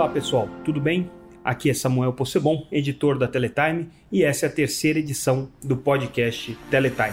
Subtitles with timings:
[0.00, 1.10] Olá pessoal, tudo bem?
[1.44, 6.56] Aqui é Samuel Possebon, editor da Teletime, e essa é a terceira edição do podcast
[6.70, 7.12] Teletime.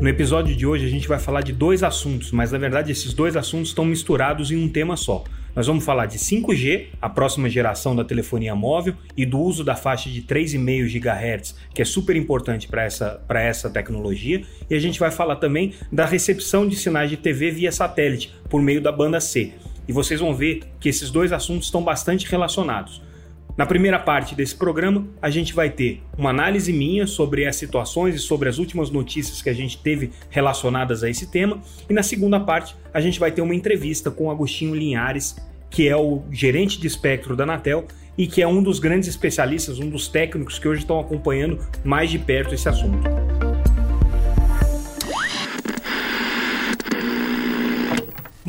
[0.00, 3.14] No episódio de hoje a gente vai falar de dois assuntos, mas na verdade esses
[3.14, 5.22] dois assuntos estão misturados em um tema só.
[5.54, 9.76] Nós vamos falar de 5G, a próxima geração da telefonia móvel, e do uso da
[9.76, 14.42] faixa de 3,5 GHz, que é super importante para essa, essa tecnologia.
[14.68, 18.60] E a gente vai falar também da recepção de sinais de TV via satélite, por
[18.60, 19.52] meio da banda C.
[19.88, 23.02] E vocês vão ver que esses dois assuntos estão bastante relacionados.
[23.56, 28.14] Na primeira parte desse programa, a gente vai ter uma análise minha sobre as situações
[28.14, 32.02] e sobre as últimas notícias que a gente teve relacionadas a esse tema, e na
[32.02, 35.36] segunda parte, a gente vai ter uma entrevista com Agostinho Linhares,
[35.68, 39.78] que é o gerente de espectro da Anatel e que é um dos grandes especialistas,
[39.78, 43.49] um dos técnicos que hoje estão acompanhando mais de perto esse assunto.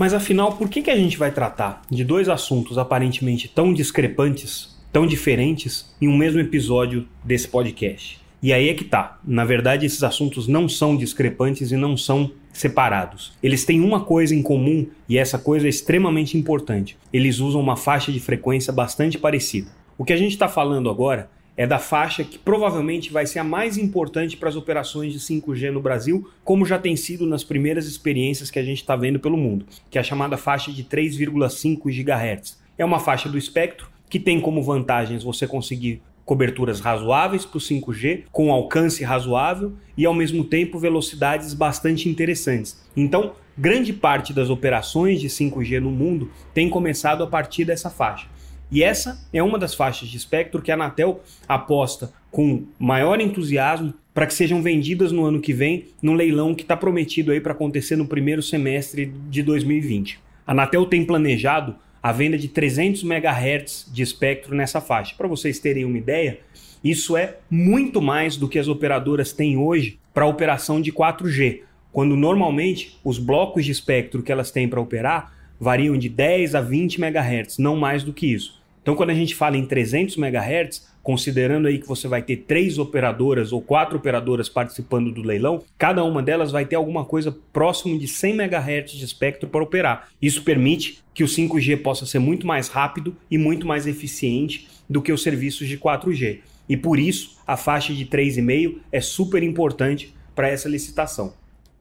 [0.02, 4.76] Mas afinal, por que, que a gente vai tratar de dois assuntos aparentemente tão discrepantes,
[4.92, 8.20] tão diferentes, em um mesmo episódio desse podcast?
[8.42, 9.20] E aí é que tá.
[9.24, 13.34] Na verdade, esses assuntos não são discrepantes e não são separados.
[13.44, 16.98] Eles têm uma coisa em comum e essa coisa é extremamente importante.
[17.14, 19.70] Eles usam uma faixa de frequência bastante parecida.
[20.00, 21.30] O que a gente está falando agora
[21.62, 25.70] é da faixa que provavelmente vai ser a mais importante para as operações de 5G
[25.70, 29.38] no Brasil, como já tem sido nas primeiras experiências que a gente está vendo pelo
[29.38, 32.60] mundo, que é a chamada faixa de 3,5 GHz.
[32.80, 37.62] É uma faixa do espectro que tem como vantagens você conseguir coberturas razoáveis para o
[37.62, 42.82] 5G, com alcance razoável e ao mesmo tempo velocidades bastante interessantes.
[42.98, 48.26] Então, grande parte das operações de 5G no mundo tem começado a partir dessa faixa.
[48.72, 53.94] E essa é uma das faixas de espectro que a Anatel aposta com maior entusiasmo
[54.14, 57.52] para que sejam vendidas no ano que vem no leilão que está prometido aí para
[57.52, 60.20] acontecer no primeiro semestre de 2020.
[60.48, 65.16] A Anatel tem planejado a venda de 300 MHz de espectro nessa faixa.
[65.18, 66.40] Para vocês terem uma ideia,
[66.82, 71.62] isso é muito mais do que as operadoras têm hoje para operação de 4G,
[71.92, 76.62] quando normalmente os blocos de espectro que elas têm para operar variam de 10 a
[76.62, 78.61] 20 MHz, não mais do que isso.
[78.82, 82.78] Então, quando a gente fala em 300 MHz, considerando aí que você vai ter três
[82.78, 87.98] operadoras ou quatro operadoras participando do leilão, cada uma delas vai ter alguma coisa próximo
[87.98, 90.10] de 100 MHz de espectro para operar.
[90.22, 95.02] Isso permite que o 5G possa ser muito mais rápido e muito mais eficiente do
[95.02, 96.40] que os serviços de 4G.
[96.68, 101.34] E por isso, a faixa de 3,5 é super importante para essa licitação.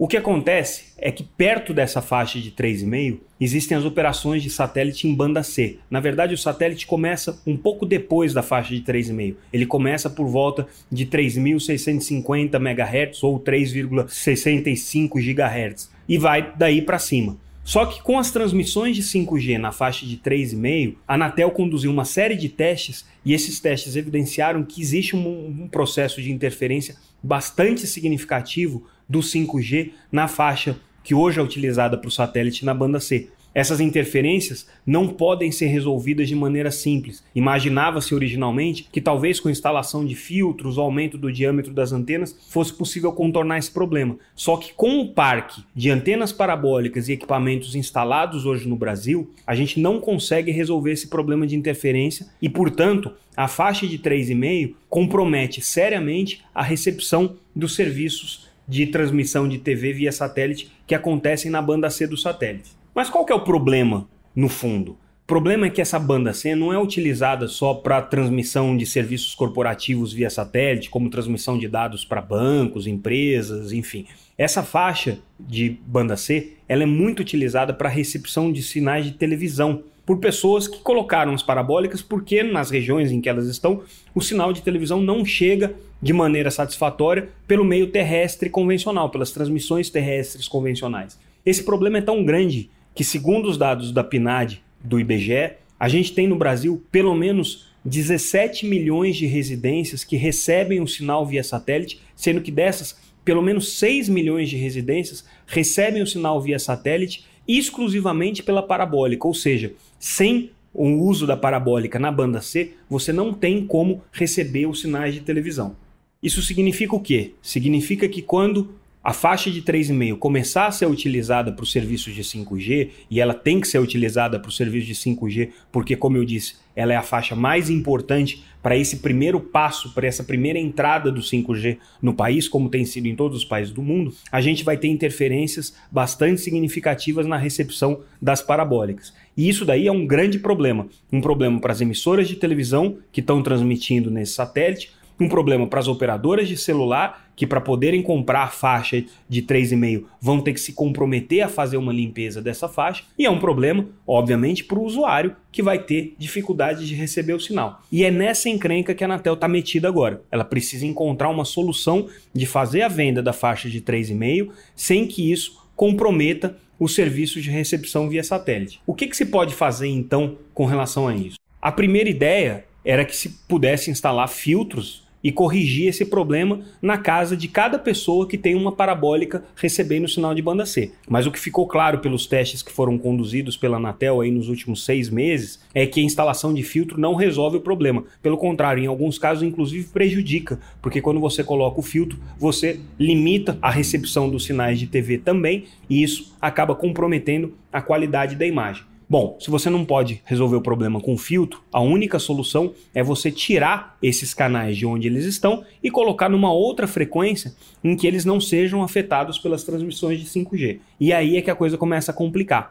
[0.02, 5.06] O que acontece é que perto dessa faixa de 3,5 existem as operações de satélite
[5.06, 5.76] em banda C.
[5.90, 9.34] Na verdade, o satélite começa um pouco depois da faixa de 3,5.
[9.52, 17.36] Ele começa por volta de 3.650 MHz ou 3,65 GHz e vai daí para cima.
[17.62, 22.04] Só que com as transmissões de 5G na faixa de 3,5, a Anatel conduziu uma
[22.04, 27.86] série de testes e esses testes evidenciaram que existe um, um processo de interferência bastante
[27.86, 33.30] significativo do 5G na faixa que hoje é utilizada para o satélite na banda C.
[33.54, 37.24] Essas interferências não podem ser resolvidas de maneira simples.
[37.34, 42.72] Imaginava-se originalmente que talvez com instalação de filtros ou aumento do diâmetro das antenas fosse
[42.72, 44.16] possível contornar esse problema.
[44.34, 49.54] Só que com o parque de antenas parabólicas e equipamentos instalados hoje no Brasil, a
[49.54, 55.60] gente não consegue resolver esse problema de interferência e, portanto, a faixa de 3,5 compromete
[55.60, 61.90] seriamente a recepção dos serviços de transmissão de TV via satélite que acontecem na banda
[61.90, 62.79] C do satélite.
[63.00, 64.06] Mas qual que é o problema
[64.36, 64.90] no fundo?
[64.90, 69.34] O problema é que essa banda C não é utilizada só para transmissão de serviços
[69.34, 74.04] corporativos via satélite, como transmissão de dados para bancos, empresas, enfim.
[74.36, 79.82] Essa faixa de banda C, ela é muito utilizada para recepção de sinais de televisão
[80.04, 83.82] por pessoas que colocaram as parabólicas porque nas regiões em que elas estão,
[84.14, 89.88] o sinal de televisão não chega de maneira satisfatória pelo meio terrestre convencional, pelas transmissões
[89.88, 91.18] terrestres convencionais.
[91.46, 96.12] Esse problema é tão grande que, segundo os dados da PNAD do IBGE, a gente
[96.12, 102.00] tem no Brasil pelo menos 17 milhões de residências que recebem o sinal via satélite,
[102.14, 108.42] sendo que dessas, pelo menos 6 milhões de residências recebem o sinal via satélite exclusivamente
[108.42, 113.66] pela parabólica, ou seja, sem o uso da parabólica na banda C, você não tem
[113.66, 115.74] como receber os sinais de televisão.
[116.22, 117.32] Isso significa o quê?
[117.42, 122.22] Significa que quando a faixa de 3,5 começar a ser utilizada para os serviços de
[122.22, 126.24] 5G, e ela tem que ser utilizada para os serviços de 5G, porque, como eu
[126.24, 131.10] disse, ela é a faixa mais importante para esse primeiro passo, para essa primeira entrada
[131.10, 134.64] do 5G no país, como tem sido em todos os países do mundo, a gente
[134.64, 139.14] vai ter interferências bastante significativas na recepção das parabólicas.
[139.36, 140.86] E isso daí é um grande problema.
[141.10, 145.80] Um problema para as emissoras de televisão que estão transmitindo nesse satélite, um problema para
[145.80, 150.60] as operadoras de celular, que para poderem comprar a faixa de 3,5 vão ter que
[150.60, 154.84] se comprometer a fazer uma limpeza dessa faixa, e é um problema, obviamente, para o
[154.84, 157.80] usuário, que vai ter dificuldade de receber o sinal.
[157.90, 160.20] E é nessa encrenca que a Anatel está metida agora.
[160.30, 165.32] Ela precisa encontrar uma solução de fazer a venda da faixa de 3,5 sem que
[165.32, 168.82] isso comprometa o serviço de recepção via satélite.
[168.86, 171.38] O que, que se pode fazer então com relação a isso?
[171.62, 177.36] A primeira ideia era que se pudesse instalar filtros e corrigir esse problema na casa
[177.36, 180.92] de cada pessoa que tem uma parabólica recebendo o sinal de banda C.
[181.08, 184.84] Mas o que ficou claro pelos testes que foram conduzidos pela Anatel aí nos últimos
[184.84, 188.04] seis meses é que a instalação de filtro não resolve o problema.
[188.22, 193.58] Pelo contrário, em alguns casos, inclusive, prejudica, porque quando você coloca o filtro, você limita
[193.60, 198.84] a recepção dos sinais de TV também, e isso acaba comprometendo a qualidade da imagem.
[199.10, 203.28] Bom, se você não pode resolver o problema com filtro, a única solução é você
[203.28, 207.52] tirar esses canais de onde eles estão e colocar numa outra frequência
[207.82, 210.78] em que eles não sejam afetados pelas transmissões de 5G.
[211.00, 212.70] E aí é que a coisa começa a complicar.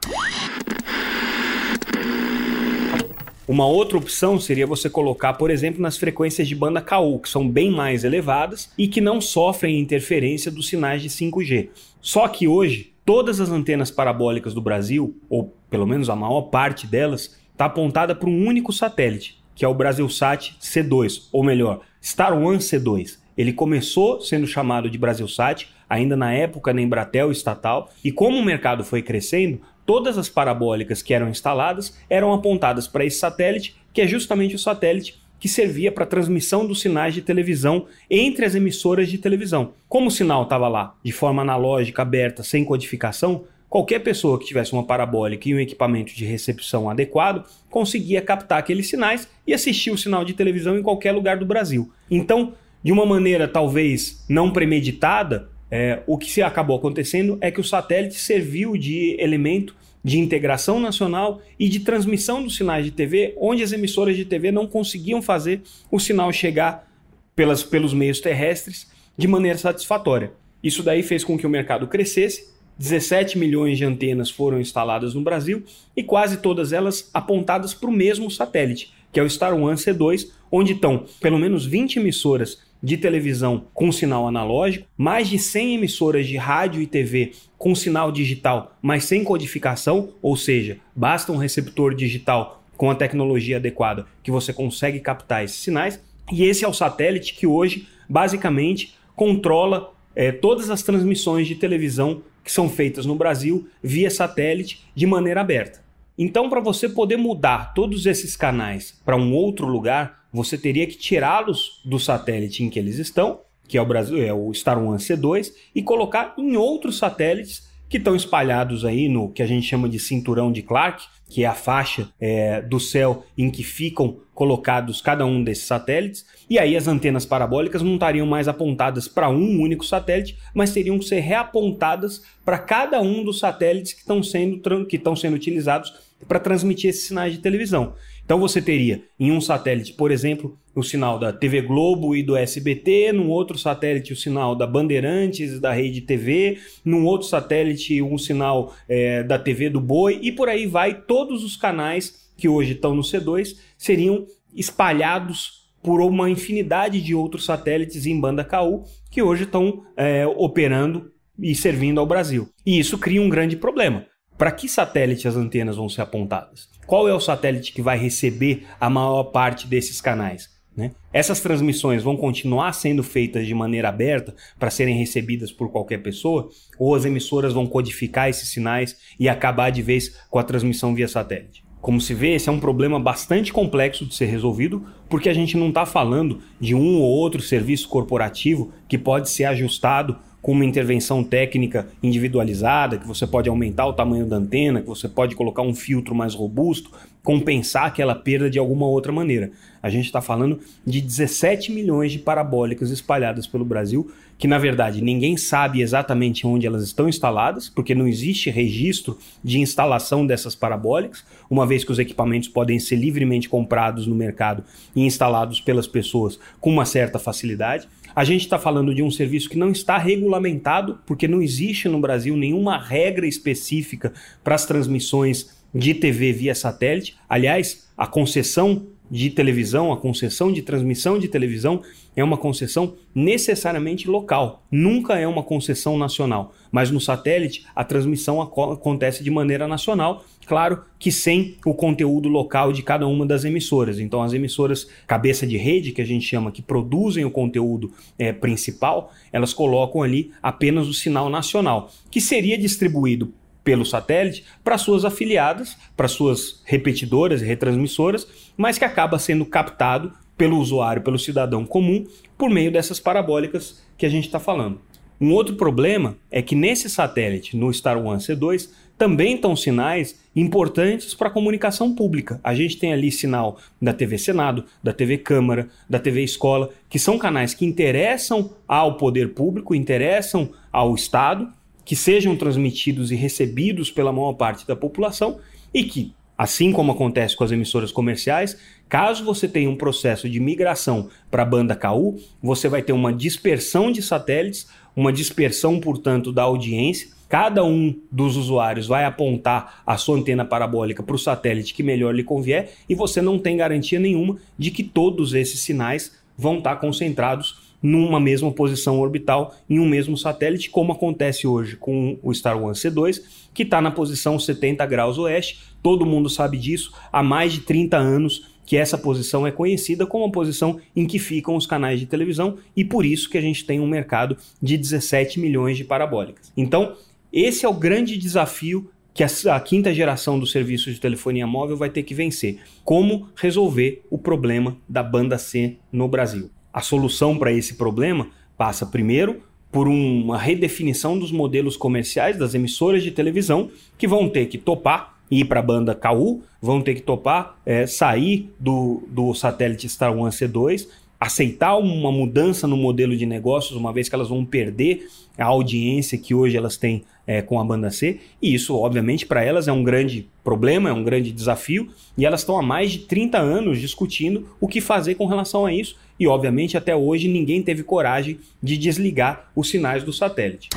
[3.46, 7.50] Uma outra opção seria você colocar, por exemplo, nas frequências de banda KU, que são
[7.50, 11.68] bem mais elevadas e que não sofrem interferência dos sinais de 5G.
[12.00, 16.86] Só que hoje, todas as antenas parabólicas do Brasil, ou pelo menos a maior parte
[16.86, 22.38] delas, está apontada para um único satélite, que é o Brasilsat C2, ou melhor, Star
[22.38, 23.18] One C2.
[23.36, 28.46] Ele começou sendo chamado de Brasilsat, ainda na época na Embratel estatal, e como o
[28.46, 34.02] mercado foi crescendo, todas as parabólicas que eram instaladas eram apontadas para esse satélite, que
[34.02, 39.10] é justamente o satélite que servia para transmissão dos sinais de televisão entre as emissoras
[39.10, 39.74] de televisão.
[39.88, 44.74] Como o sinal estava lá de forma analógica, aberta, sem codificação, Qualquer pessoa que tivesse
[44.74, 49.98] uma parabólica e um equipamento de recepção adequado conseguia captar aqueles sinais e assistir o
[49.98, 51.92] sinal de televisão em qualquer lugar do Brasil.
[52.10, 52.54] Então,
[52.84, 58.16] de uma maneira talvez não premeditada, é, o que acabou acontecendo é que o satélite
[58.16, 63.72] serviu de elemento de integração nacional e de transmissão dos sinais de TV, onde as
[63.72, 65.62] emissoras de TV não conseguiam fazer
[65.92, 66.90] o sinal chegar
[67.36, 70.32] pelas, pelos meios terrestres de maneira satisfatória.
[70.64, 75.22] Isso daí fez com que o mercado crescesse 17 milhões de antenas foram instaladas no
[75.22, 75.64] Brasil
[75.96, 80.30] e quase todas elas apontadas para o mesmo satélite, que é o Star One C2,
[80.52, 86.28] onde estão pelo menos 20 emissoras de televisão com sinal analógico, mais de 100 emissoras
[86.28, 91.94] de rádio e TV com sinal digital, mas sem codificação, ou seja, basta um receptor
[91.94, 96.02] digital com a tecnologia adequada que você consegue captar esses sinais.
[96.32, 102.22] E esse é o satélite que hoje basicamente controla é, todas as transmissões de televisão
[102.44, 105.82] que são feitas no Brasil via satélite de maneira aberta.
[106.22, 110.98] Então, para você poder mudar todos esses canais para um outro lugar, você teria que
[110.98, 113.40] tirá-los do satélite em que eles estão,
[113.70, 117.96] que é o Brasil, é o Star One C2, e colocar em outros satélites que
[117.98, 121.56] estão espalhados aí no que a gente chama de cinturão de Clark, que é a
[121.56, 126.26] faixa é, do céu em que ficam colocados cada um desses satélites.
[126.50, 131.00] E aí as antenas parabólicas não estariam mais apontadas para um único satélite, mas teriam
[131.00, 136.09] que ser reapontadas para cada um dos satélites que estão sendo, que estão sendo utilizados
[136.28, 137.94] para transmitir esses sinais de televisão.
[138.24, 142.36] Então você teria em um satélite, por exemplo, o sinal da TV Globo e do
[142.36, 148.18] SBT, num outro satélite o sinal da Bandeirantes da Rede TV, num outro satélite um
[148.18, 151.02] sinal é, da TV do Boi e por aí vai.
[151.02, 157.46] Todos os canais que hoje estão no C2 seriam espalhados por uma infinidade de outros
[157.46, 161.12] satélites em banda KU que hoje estão é, operando
[161.42, 162.50] e servindo ao Brasil.
[162.66, 164.06] E isso cria um grande problema.
[164.40, 166.70] Para que satélite as antenas vão ser apontadas?
[166.90, 170.50] qual é o satélite que vai receber a maior parte desses canais.
[170.76, 170.90] Né?
[171.14, 176.50] Essas transmissões vão continuar sendo feitas de maneira aberta para serem recebidas por qualquer pessoa,
[176.80, 181.08] ou as emissoras vão codificar esses sinais e acabar de vez com a transmissão via
[181.08, 181.64] satélite?
[181.80, 185.56] Como se vê, esse é um problema bastante complexo de ser resolvido, porque a gente
[185.56, 190.66] não está falando de um ou outro serviço corporativo que pode ser ajustado com uma
[190.66, 195.62] intervenção técnica individualizada, que você pode aumentar o tamanho da antena, que você pode colocar
[195.62, 196.92] um filtro mais robusto,
[197.24, 199.52] compensar aquela perda de alguma outra maneira.
[199.84, 205.02] A gente está falando de 17 milhões de parabólicas espalhadas pelo Brasil, que na verdade
[205.02, 211.26] ninguém sabe exatamente onde elas estão instaladas, porque não existe registro de instalação dessas parabólicas,
[211.50, 214.64] uma vez que os equipamentos podem ser livremente comprados no mercado
[214.96, 217.88] e instalados pelas pessoas com uma certa facilidade.
[218.20, 222.02] A gente está falando de um serviço que não está regulamentado, porque não existe no
[222.02, 224.12] Brasil nenhuma regra específica
[224.44, 227.16] para as transmissões de TV via satélite.
[227.30, 231.82] Aliás, a concessão de televisão, a concessão de transmissão de televisão
[232.16, 236.54] é uma concessão necessariamente local, nunca é uma concessão nacional.
[236.72, 242.72] Mas no satélite a transmissão acontece de maneira nacional, claro que sem o conteúdo local
[242.72, 244.00] de cada uma das emissoras.
[244.00, 248.32] Então as emissoras cabeça de rede, que a gente chama, que produzem o conteúdo é,
[248.32, 255.06] principal, elas colocam ali apenas o sinal nacional, que seria distribuído pelo satélite para suas
[255.06, 261.66] afiliadas, para suas repetidoras e retransmissoras, mas que acaba sendo captado pelo usuário, pelo cidadão
[261.66, 264.80] comum, por meio dessas parabólicas que a gente está falando.
[265.20, 271.14] Um outro problema é que nesse satélite, no Star One C2, também estão sinais importantes
[271.14, 272.40] para a comunicação pública.
[272.42, 276.98] A gente tem ali sinal da TV Senado, da TV Câmara, da TV Escola, que
[276.98, 281.52] são canais que interessam ao poder público, interessam ao Estado
[281.90, 285.40] que sejam transmitidos e recebidos pela maior parte da população
[285.74, 290.40] e que, assim como acontece com as emissoras comerciais, caso você tenha um processo de
[290.40, 296.32] migração para a banda KU, você vai ter uma dispersão de satélites, uma dispersão, portanto,
[296.32, 297.10] da audiência.
[297.28, 302.14] Cada um dos usuários vai apontar a sua antena parabólica para o satélite que melhor
[302.14, 306.76] lhe convier e você não tem garantia nenhuma de que todos esses sinais vão estar
[306.76, 312.62] concentrados numa mesma posição orbital em um mesmo satélite, como acontece hoje com o Star
[312.62, 313.22] One C2,
[313.54, 315.60] que está na posição 70 graus oeste.
[315.82, 320.26] Todo mundo sabe disso há mais de 30 anos que essa posição é conhecida como
[320.26, 323.66] a posição em que ficam os canais de televisão e por isso que a gente
[323.66, 326.54] tem um mercado de 17 milhões de parabólicas.
[326.56, 326.96] Então,
[327.34, 331.90] esse é o grande desafio que a, quinta geração do serviço de telefonia móvel vai
[331.90, 332.60] ter que vencer.
[332.86, 336.50] Como resolver o problema da banda C no Brasil?
[336.74, 343.04] A solução para esse problema passa primeiro por uma redefinição dos modelos comerciais das emissoras
[343.04, 347.02] de televisão que vão ter que topar ir para a banda KU, vão ter que
[347.02, 350.88] topar é, sair do, do satélite Star One C2,
[351.20, 355.08] aceitar uma mudança no modelo de negócios, uma vez que elas vão perder
[355.38, 359.44] a audiência que hoje elas têm é, com a banda C, e isso, obviamente, para
[359.44, 363.00] elas é um grande problema, é um grande desafio, e elas estão há mais de
[363.00, 367.64] 30 anos discutindo o que fazer com relação a isso, e obviamente até hoje ninguém
[367.64, 370.70] teve coragem de desligar os sinais do satélite.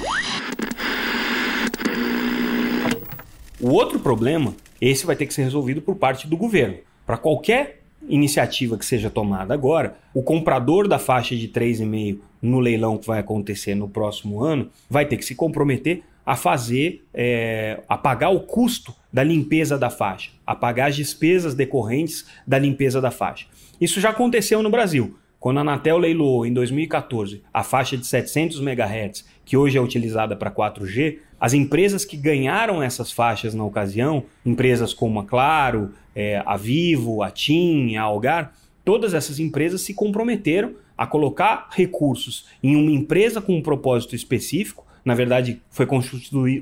[3.60, 6.78] O outro problema, esse vai ter que ser resolvido por parte do governo.
[7.06, 12.98] Para qualquer iniciativa que seja tomada agora, o comprador da faixa de 3,5 no leilão
[12.98, 17.96] que vai acontecer no próximo ano vai ter que se comprometer a fazer, é, a
[17.96, 23.10] pagar o custo da limpeza da faixa, a pagar as despesas decorrentes da limpeza da
[23.10, 23.46] faixa.
[23.80, 25.16] Isso já aconteceu no Brasil.
[25.42, 30.36] Quando a Anatel leiloou em 2014 a faixa de 700 MHz, que hoje é utilizada
[30.36, 36.40] para 4G, as empresas que ganharam essas faixas na ocasião, empresas como a Claro, é,
[36.46, 38.52] a Vivo, a TIM, a Algar,
[38.84, 44.86] todas essas empresas se comprometeram a colocar recursos em uma empresa com um propósito específico
[45.04, 45.86] na verdade foi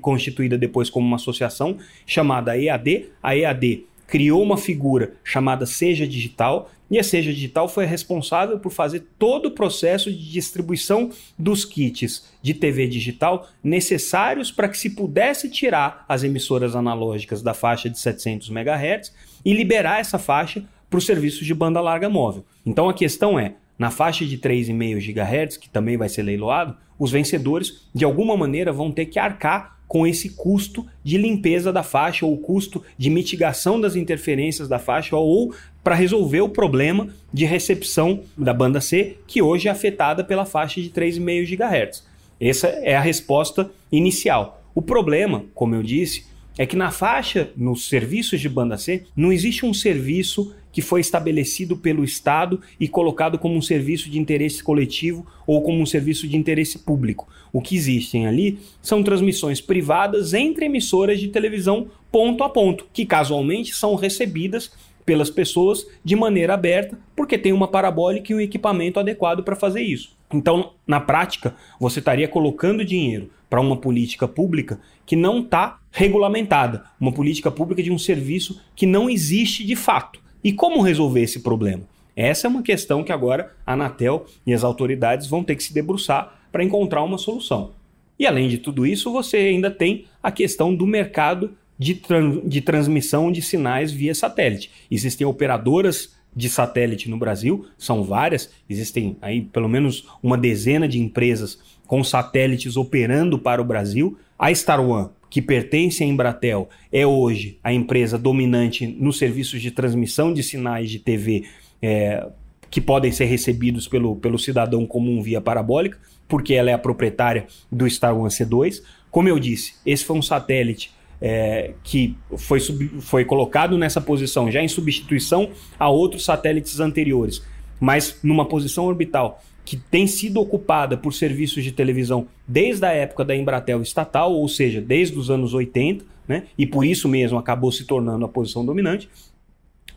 [0.00, 3.10] constituída depois como uma associação chamada EAD.
[3.22, 8.72] A EAD criou uma figura chamada Seja Digital, e a Seja Digital foi responsável por
[8.72, 14.90] fazer todo o processo de distribuição dos kits de TV digital necessários para que se
[14.90, 19.14] pudesse tirar as emissoras analógicas da faixa de 700 MHz
[19.44, 22.44] e liberar essa faixa para os serviços de banda larga móvel.
[22.66, 27.12] Então a questão é, na faixa de 3,5 GHz, que também vai ser leiloado, os
[27.12, 32.24] vencedores de alguma maneira vão ter que arcar com esse custo de limpeza da faixa
[32.24, 38.20] ou custo de mitigação das interferências da faixa ou para resolver o problema de recepção
[38.38, 42.06] da banda C, que hoje é afetada pela faixa de 3,5 GHz.
[42.40, 44.62] Essa é a resposta inicial.
[44.72, 46.24] O problema, como eu disse,
[46.58, 51.00] é que na faixa, nos serviços de banda C, não existe um serviço que foi
[51.00, 56.28] estabelecido pelo Estado e colocado como um serviço de interesse coletivo ou como um serviço
[56.28, 57.28] de interesse público.
[57.52, 63.04] O que existem ali são transmissões privadas entre emissoras de televisão ponto a ponto, que
[63.04, 64.70] casualmente são recebidas
[65.04, 69.82] pelas pessoas de maneira aberta, porque tem uma parabólica e um equipamento adequado para fazer
[69.82, 70.16] isso.
[70.32, 76.84] Então, na prática, você estaria colocando dinheiro para uma política pública que não está regulamentada,
[77.00, 80.20] uma política pública de um serviço que não existe de fato.
[80.42, 81.82] E como resolver esse problema?
[82.16, 85.72] Essa é uma questão que agora a Anatel e as autoridades vão ter que se
[85.72, 87.72] debruçar para encontrar uma solução.
[88.18, 92.60] E além de tudo isso, você ainda tem a questão do mercado de, tran de
[92.60, 94.70] transmissão de sinais via satélite.
[94.90, 101.00] Existem operadoras de satélite no Brasil, são várias, existem aí pelo menos uma dezena de
[101.00, 104.18] empresas com satélites operando para o Brasil.
[104.38, 109.70] A Star One, que pertence à Embratel, é hoje a empresa dominante nos serviços de
[109.70, 111.44] transmissão de sinais de TV
[111.80, 112.26] é,
[112.68, 117.46] que podem ser recebidos pelo, pelo cidadão comum via parabólica, porque ela é a proprietária
[117.70, 118.82] do Star One C2.
[119.10, 124.50] Como eu disse, esse foi um satélite é, que foi, sub, foi colocado nessa posição
[124.50, 127.42] já em substituição a outros satélites anteriores,
[127.78, 133.24] mas numa posição orbital que tem sido ocupada por serviços de televisão desde a época
[133.24, 136.42] da Embratel estatal, ou seja, desde os anos 80, né?
[136.58, 139.08] e por isso mesmo acabou se tornando a posição dominante.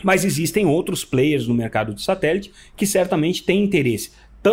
[0.03, 4.12] Mas existem outros players no mercado de satélite que certamente têm interesse,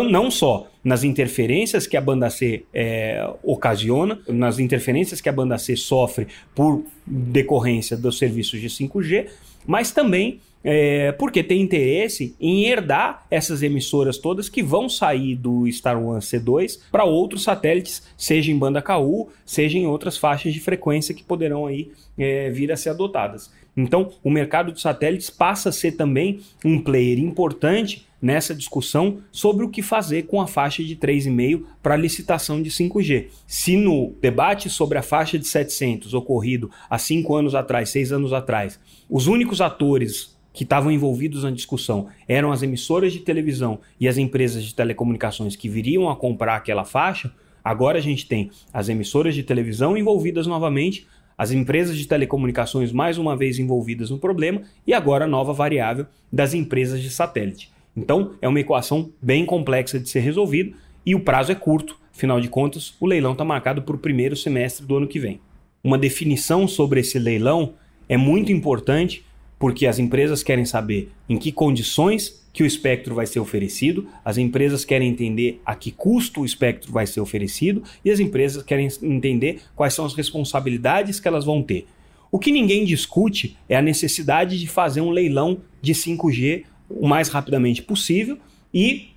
[0.09, 5.55] não só nas interferências que a banda C é, ocasiona, nas interferências que a banda
[5.59, 9.27] C sofre por decorrência dos serviços de 5G,
[9.67, 15.69] mas também é, porque tem interesse em herdar essas emissoras todas que vão sair do
[15.71, 20.59] Star One C2 para outros satélites, seja em banda KU, seja em outras faixas de
[20.59, 23.51] frequência que poderão aí é, vir a ser adotadas.
[23.75, 29.65] Então, o mercado de satélites passa a ser também um player importante nessa discussão sobre
[29.65, 33.27] o que fazer com a faixa de 3,5 para licitação de 5G.
[33.47, 38.31] Se no debate sobre a faixa de 700 ocorrido há cinco anos atrás, seis anos
[38.31, 44.07] atrás, os únicos atores que estavam envolvidos na discussão eram as emissoras de televisão e
[44.07, 47.31] as empresas de telecomunicações que viriam a comprar aquela faixa,
[47.63, 53.17] agora a gente tem as emissoras de televisão envolvidas novamente, as empresas de telecomunicações mais
[53.17, 57.71] uma vez envolvidas no problema e agora a nova variável das empresas de satélite.
[57.95, 60.73] Então é uma equação bem complexa de ser resolvida
[61.05, 64.35] e o prazo é curto, afinal de contas, o leilão está marcado para o primeiro
[64.35, 65.39] semestre do ano que vem.
[65.83, 67.73] Uma definição sobre esse leilão
[68.07, 69.25] é muito importante
[69.61, 74.39] porque as empresas querem saber em que condições que o espectro vai ser oferecido, as
[74.39, 78.89] empresas querem entender a que custo o espectro vai ser oferecido e as empresas querem
[79.03, 81.85] entender quais são as responsabilidades que elas vão ter.
[82.31, 87.29] O que ninguém discute é a necessidade de fazer um leilão de 5G o mais
[87.29, 88.39] rapidamente possível
[88.73, 89.09] e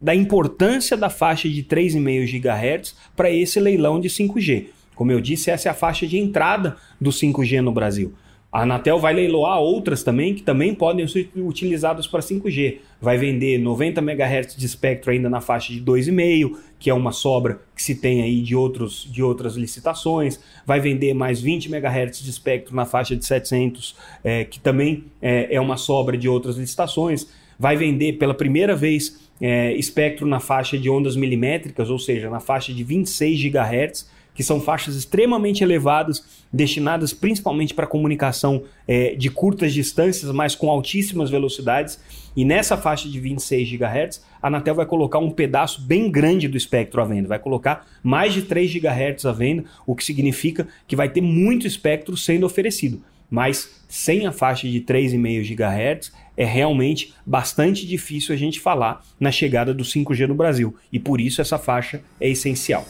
[0.00, 4.68] da importância da faixa de 3,5 GHz para esse leilão de 5G.
[4.94, 8.14] Como eu disse, essa é a faixa de entrada do 5G no Brasil.
[8.52, 12.78] A Anatel vai leiloar outras também que também podem ser utilizadas para 5G.
[13.00, 17.60] Vai vender 90 MHz de espectro ainda na faixa de 2,5, que é uma sobra
[17.76, 20.40] que se tem aí de, outros, de outras licitações.
[20.66, 25.54] Vai vender mais 20 MHz de espectro na faixa de 700, é, que também é,
[25.54, 27.28] é uma sobra de outras licitações.
[27.56, 32.40] Vai vender pela primeira vez é, espectro na faixa de ondas milimétricas, ou seja, na
[32.40, 39.30] faixa de 26 GHz que são faixas extremamente elevadas, destinadas principalmente para comunicação é, de
[39.30, 42.00] curtas distâncias, mas com altíssimas velocidades.
[42.36, 46.56] E nessa faixa de 26 GHz, a Anatel vai colocar um pedaço bem grande do
[46.56, 50.96] espectro à venda, vai colocar mais de 3 GHz à venda, o que significa que
[50.96, 53.02] vai ter muito espectro sendo oferecido.
[53.30, 59.30] Mas sem a faixa de 3,5 GHz, é realmente bastante difícil a gente falar na
[59.30, 60.74] chegada do 5G no Brasil.
[60.92, 62.84] E por isso essa faixa é essencial.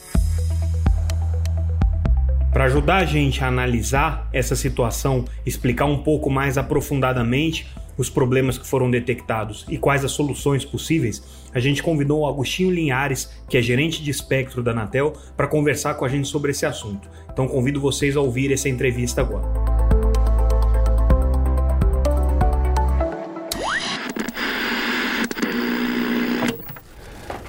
[2.51, 7.65] Para ajudar a gente a analisar essa situação, explicar um pouco mais aprofundadamente
[7.97, 12.71] os problemas que foram detectados e quais as soluções possíveis, a gente convidou o Agostinho
[12.71, 16.65] Linhares, que é gerente de espectro da Anatel, para conversar com a gente sobre esse
[16.65, 17.09] assunto.
[17.31, 19.60] Então convido vocês a ouvir essa entrevista agora.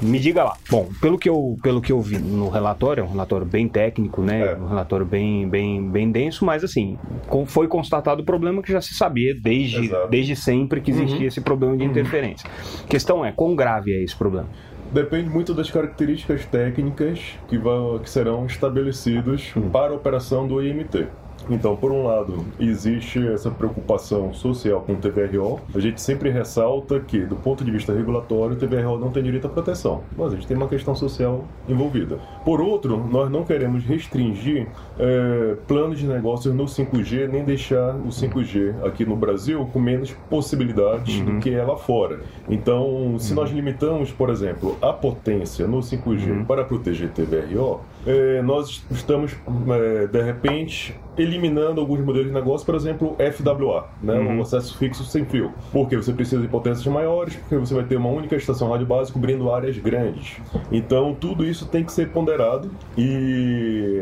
[0.02, 0.56] Me diga lá.
[0.68, 4.20] Bom, pelo que eu, pelo que eu vi no relatório, é um relatório bem técnico,
[4.20, 4.52] né?
[4.52, 4.56] É.
[4.56, 6.98] Um relatório bem, bem, bem denso, mas assim,
[7.46, 11.26] foi constatado o problema que já se sabia desde, desde sempre que existia uhum.
[11.26, 11.90] esse problema de uhum.
[11.90, 12.50] interferência.
[12.84, 14.48] A questão é, quão grave é esse problema?
[14.92, 19.70] Depende muito das características técnicas que, vão, que serão estabelecidas uhum.
[19.70, 21.06] para a operação do IMT.
[21.50, 25.60] Então, por um lado, existe essa preocupação social com o TVRO.
[25.74, 29.46] A gente sempre ressalta que, do ponto de vista regulatório, o TVRO não tem direito
[29.46, 32.18] à proteção, mas a gente tem uma questão social envolvida.
[32.44, 38.08] Por outro, nós não queremos restringir é, planos de negócios no 5G, nem deixar o
[38.08, 41.24] 5G aqui no Brasil com menos possibilidades uhum.
[41.24, 42.20] do que é lá fora.
[42.48, 43.36] Então, se uhum.
[43.36, 46.44] nós limitamos, por exemplo, a potência no 5G uhum.
[46.44, 49.32] para proteger TVRO, é, nós estamos,
[49.68, 54.38] é, de repente, eliminando alguns modelos de negócio, por exemplo, FWA, né, uhum.
[54.38, 55.52] o acesso fixo sem fio.
[55.70, 59.12] Porque você precisa de potências maiores, porque você vai ter uma única estação rádio base
[59.12, 60.38] cobrindo áreas grandes.
[60.70, 64.00] Então, tudo isso tem que ser ponderado e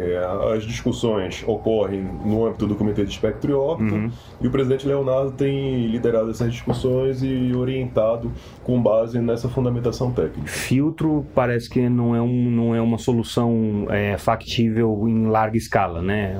[0.54, 4.10] as discussões ocorrem no âmbito do Comitê de Espectro e Óptica uhum.
[4.40, 8.30] e o presidente Leonardo tem liderado essas discussões e orientado
[8.62, 10.48] com base nessa fundamentação técnica.
[10.48, 16.00] Filtro parece que não é, um, não é uma solução é, factível em larga escala,
[16.00, 16.36] né?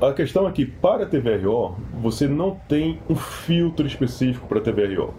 [0.00, 5.14] A questão é que para TVRO você não tem um filtro específico para TVRO.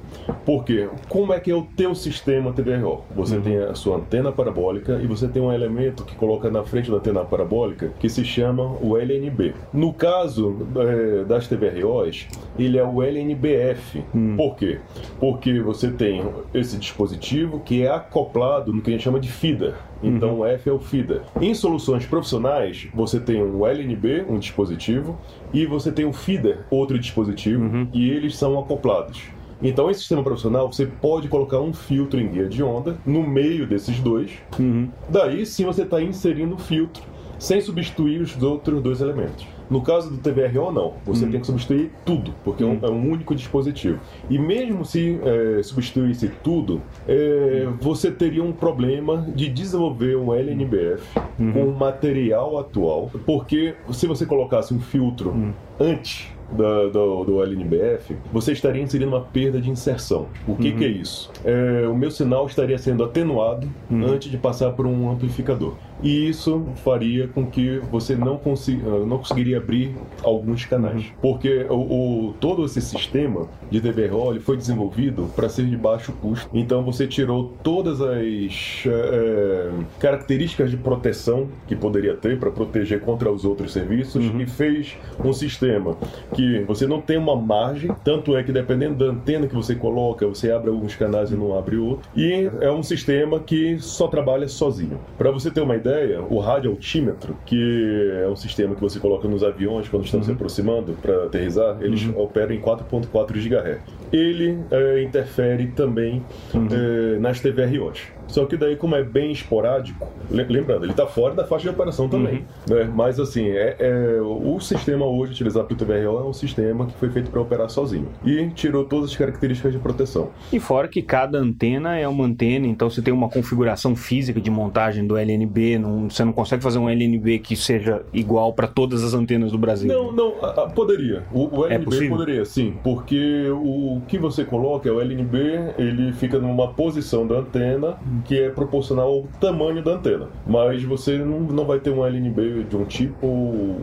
[0.46, 0.88] Por quê?
[1.08, 3.04] Como é que é o teu sistema TVRO?
[3.16, 3.42] Você uhum.
[3.42, 6.98] tem a sua antena parabólica e você tem um elemento que coloca na frente da
[6.98, 9.54] antena parabólica que se chama o LNB.
[9.74, 14.04] No caso é, das TVROs, ele é o LNBF.
[14.14, 14.38] Uhum.
[14.38, 14.80] Por quê?
[15.20, 19.74] Porque você tem esse dispositivo que é acoplado no que a gente chama de feeder.
[20.02, 20.40] Então uhum.
[20.40, 21.22] o F é o feeder.
[21.42, 25.20] Em soluções profissionais, você tem um LNB, um dispositivo,
[25.54, 27.88] e você tem um feeder, outro dispositivo, uhum.
[27.94, 29.24] e eles são acoplados.
[29.62, 33.68] Então, em sistema profissional, você pode colocar um filtro em guia de onda no meio
[33.68, 34.32] desses dois.
[34.58, 34.90] Uhum.
[35.10, 37.04] Daí sim você está inserindo o filtro
[37.38, 39.48] sem substituir os outros dois elementos.
[39.70, 40.94] No caso do TVRO, não.
[41.06, 41.32] Você hum.
[41.32, 42.80] tem que substituir tudo, porque hum.
[42.82, 44.00] é, um, é, um, único dispositivo.
[44.30, 51.20] E mesmo se é, substituísse tudo, é, você teria um problema de desenvolver um LNBF
[51.40, 51.54] uhum.
[51.54, 55.54] com o material atual, porque se você colocasse um filtro hum.
[55.80, 60.28] antes do, do, do, LNBF, você estaria inserindo uma perda de inserção.
[60.48, 60.78] O que, uhum.
[60.78, 61.32] que é isso?
[61.46, 64.06] É, o meu sinal estaria sendo atenuado uhum.
[64.06, 69.18] antes de passar por um amplificador e isso faria com que você não, consiga, não
[69.18, 71.04] conseguiria abrir alguns canais.
[71.04, 71.12] Uhum.
[71.22, 76.50] Porque o, o, todo esse sistema de DVRO foi desenvolvido para ser de baixo custo.
[76.54, 83.32] Então você tirou todas as é, características de proteção que poderia ter para proteger contra
[83.32, 84.42] os outros serviços uhum.
[84.42, 85.96] e fez um sistema
[86.34, 90.28] que você não tem uma margem, tanto é que dependendo da antena que você coloca,
[90.28, 92.10] você abre alguns canais e não abre outro.
[92.16, 95.00] E é um sistema que só trabalha sozinho.
[95.18, 99.00] Para você ter uma ideia, ideia, o rádio altímetro, que é um sistema que você
[99.00, 100.26] coloca nos aviões quando estão uhum.
[100.26, 102.22] se aproximando para aterrizar, eles uhum.
[102.22, 103.99] operam em 4.4 GHz.
[104.12, 106.68] Ele é, interfere também uhum.
[106.72, 108.20] é, nas TVROs.
[108.30, 112.08] Só que daí, como é bem esporádico, lembrando, ele está fora da faixa de operação
[112.08, 112.46] também.
[112.70, 112.76] Uhum.
[112.76, 112.92] Né?
[112.94, 117.10] Mas assim, é, é, o sistema hoje utilizado pelo TVRO é um sistema que foi
[117.10, 118.08] feito para operar sozinho.
[118.24, 120.30] E tirou todas as características de proteção.
[120.54, 124.52] E fora que cada antena é uma antena, então você tem uma configuração física de
[124.52, 129.04] montagem do LNB, não, você não consegue fazer um LNB que seja igual para todas
[129.04, 129.88] as antenas do Brasil.
[129.88, 131.24] Não, não, a, a, poderia.
[131.32, 136.14] O, o LNB é poderia, sim, porque o que você coloca é o LNB, ele
[136.14, 140.28] fica numa posição da antena que é proporcional ao tamanho da antena.
[140.46, 143.82] Mas você não, não vai ter um LNB de um tipo ou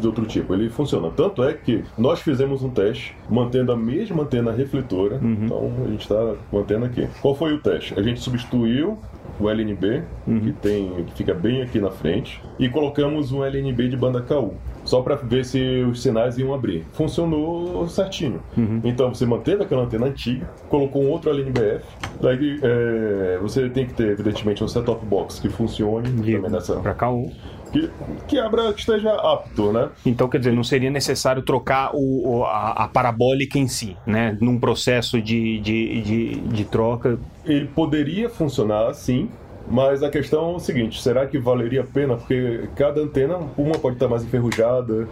[0.00, 0.54] de outro tipo.
[0.54, 1.10] Ele funciona.
[1.10, 5.16] Tanto é que nós fizemos um teste mantendo a mesma antena refletora.
[5.22, 5.36] Uhum.
[5.44, 7.06] Então a gente está mantendo aqui.
[7.20, 7.98] Qual foi o teste?
[7.98, 8.98] A gente substituiu
[9.40, 10.40] o LNB, uhum.
[10.40, 14.54] que, tem, que fica bem aqui na frente, e colocamos um LNB de banda KU
[14.84, 16.84] só para ver se os sinais iam abrir.
[16.92, 18.40] Funcionou certinho.
[18.56, 18.80] Uhum.
[18.84, 21.84] Então você manteve aquela antena antiga, colocou um outro LNBF,
[22.20, 26.76] daí é, você tem que ter, evidentemente, um set-top box que funcione e também nessa.
[26.76, 27.30] Para um.
[27.72, 27.90] Que,
[28.26, 29.90] que abra, que esteja apto, né?
[30.04, 34.36] Então, quer dizer, não seria necessário trocar o, a, a parabólica em si, né?
[34.40, 37.18] Num processo de, de, de, de troca.
[37.44, 39.30] Ele poderia funcionar, sim,
[39.70, 42.16] mas a questão é o seguinte: será que valeria a pena?
[42.16, 45.08] Porque cada antena, uma pode estar mais enferrujada.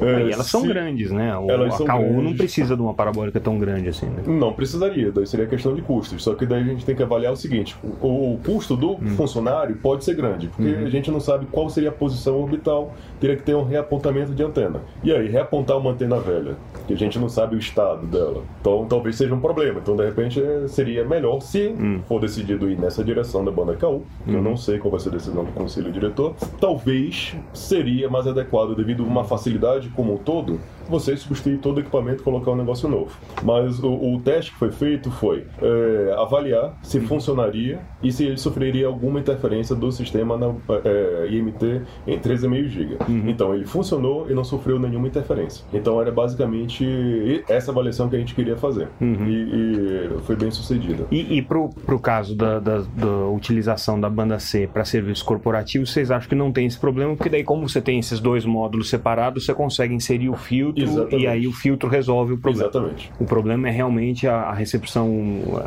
[0.00, 1.36] É, e elas são grandes, né?
[1.38, 4.06] O, elas a KU não precisa de uma parabólica tão grande assim.
[4.06, 4.22] Né?
[4.26, 6.22] Não precisaria, daí seria questão de custos.
[6.22, 9.14] Só que daí a gente tem que avaliar o seguinte: o, o custo do hum.
[9.16, 10.84] funcionário pode ser grande, porque uhum.
[10.84, 14.42] a gente não sabe qual seria a posição orbital, teria que ter um reapontamento de
[14.42, 14.82] antena.
[15.02, 18.42] E aí, reapontar uma antena velha, que a gente não sabe o estado dela.
[18.60, 19.80] Então talvez seja um problema.
[19.82, 22.00] Então, de repente, seria melhor se hum.
[22.06, 23.93] for decidido ir nessa direção da banda KU
[24.26, 28.74] Eu não sei qual vai ser a decisão do conselho diretor, talvez seria mais adequado,
[28.74, 32.56] devido a uma facilidade como um todo, você substituir todo o equipamento e colocar um
[32.56, 33.12] negócio novo.
[33.42, 38.36] Mas o, o teste que foi feito foi é, avaliar se funcionaria e se ele
[38.36, 42.96] sofreria alguma interferência do sistema na é, IMT em 13,5 GB.
[43.30, 45.64] Então ele funcionou e não sofreu nenhuma interferência.
[45.72, 48.88] Então era basicamente essa avaliação que a gente queria fazer.
[49.00, 51.06] E, e foi bem sucedida.
[51.10, 55.92] E, e pro, pro caso da, da, da utilização da banda C para serviços corporativos,
[55.92, 57.14] vocês acham que não tem esse problema?
[57.16, 60.34] Porque daí, como você tem esses dois módulos separados, você consegue inserir o
[60.74, 61.22] filtro Exatamente.
[61.24, 62.64] e aí o filtro resolve o problema.
[62.68, 63.12] Exatamente.
[63.18, 65.08] O problema é realmente a, a recepção,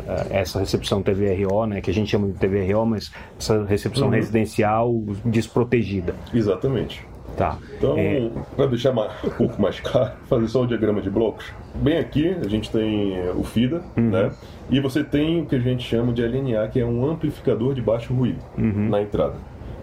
[0.06, 4.92] eh, essa recepção TVRO, né, que a gente chama de TVRO, mas essa recepção residencial
[5.24, 6.14] desprotegida.
[6.32, 7.06] Exatamente.
[7.36, 7.56] Tá.
[7.76, 8.28] Então, É.
[8.56, 11.52] para deixar um pouco mais claro, fazer só o diagrama de blocos.
[11.74, 14.32] Bem aqui, a gente tem eh, o FIDA, né?
[14.70, 17.80] E você tem o que a gente chama de LNA, que é um amplificador de
[17.80, 19.34] baixo ruído na entrada.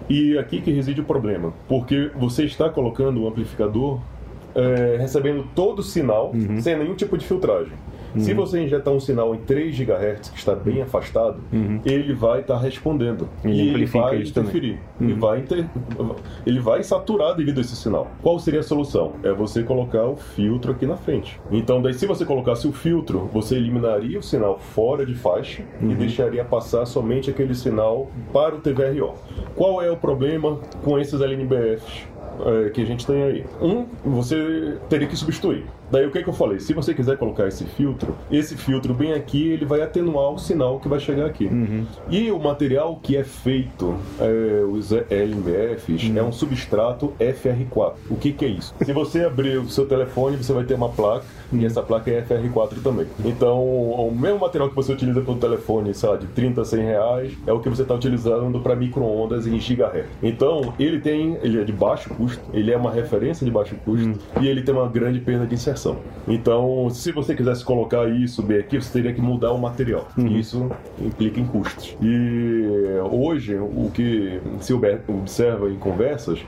[0.08, 4.00] E aqui que reside o problema, porque você está colocando o amplificador
[4.56, 7.74] eh, recebendo todo o sinal sem nenhum tipo de filtragem.
[8.18, 11.41] Se você injetar um sinal em 3 GHz que está bem afastado,
[11.86, 13.28] ele vai estar respondendo.
[13.44, 14.80] Ele e ele vai interferir.
[15.02, 15.65] Ele, vai inter...
[16.46, 18.08] ele vai saturar devido a esse sinal.
[18.22, 19.13] Qual seria a solução?
[19.24, 21.39] É você colocar o filtro aqui na frente.
[21.52, 25.94] Então, daí, se você colocasse o filtro, você eliminaria o sinal fora de faixa e
[25.94, 29.13] deixaria passar somente aquele sinal para o TVRO.
[29.56, 32.14] Qual é o problema com esses LNBFs?
[32.45, 33.45] É, que a gente tem aí.
[33.62, 35.65] Um, você teria que substituir.
[35.91, 36.60] Daí o que, que eu falei?
[36.60, 40.80] Se você quiser colocar esse filtro, esse filtro bem aqui, ele vai atenuar o sinal
[40.80, 41.50] que vai chegar aqui.
[42.10, 47.93] E o material que é feito, é, os LMFs, é um substrato FR4.
[48.10, 48.74] O que, que é isso?
[48.84, 52.21] Se você abrir o seu telefone, você vai ter uma placa, e essa placa é
[52.21, 53.08] FR4 também.
[53.24, 56.65] Então, o mesmo material que você utiliza para o telefone, sei lá, de 30 a
[56.65, 60.10] 100 reais, é o que você está utilizando para micro-ondas em gigahertz.
[60.21, 64.19] Então, ele tem, ele é de baixo custo, ele é uma referência de baixo custo,
[64.41, 65.98] e ele tem uma grande perda de inserção.
[66.28, 70.08] Então, se você quisesse colocar isso bem aqui, você teria que mudar o material.
[70.18, 71.96] E Isso implica em custos.
[72.02, 72.64] E
[73.12, 76.40] hoje, o que se observa em conversas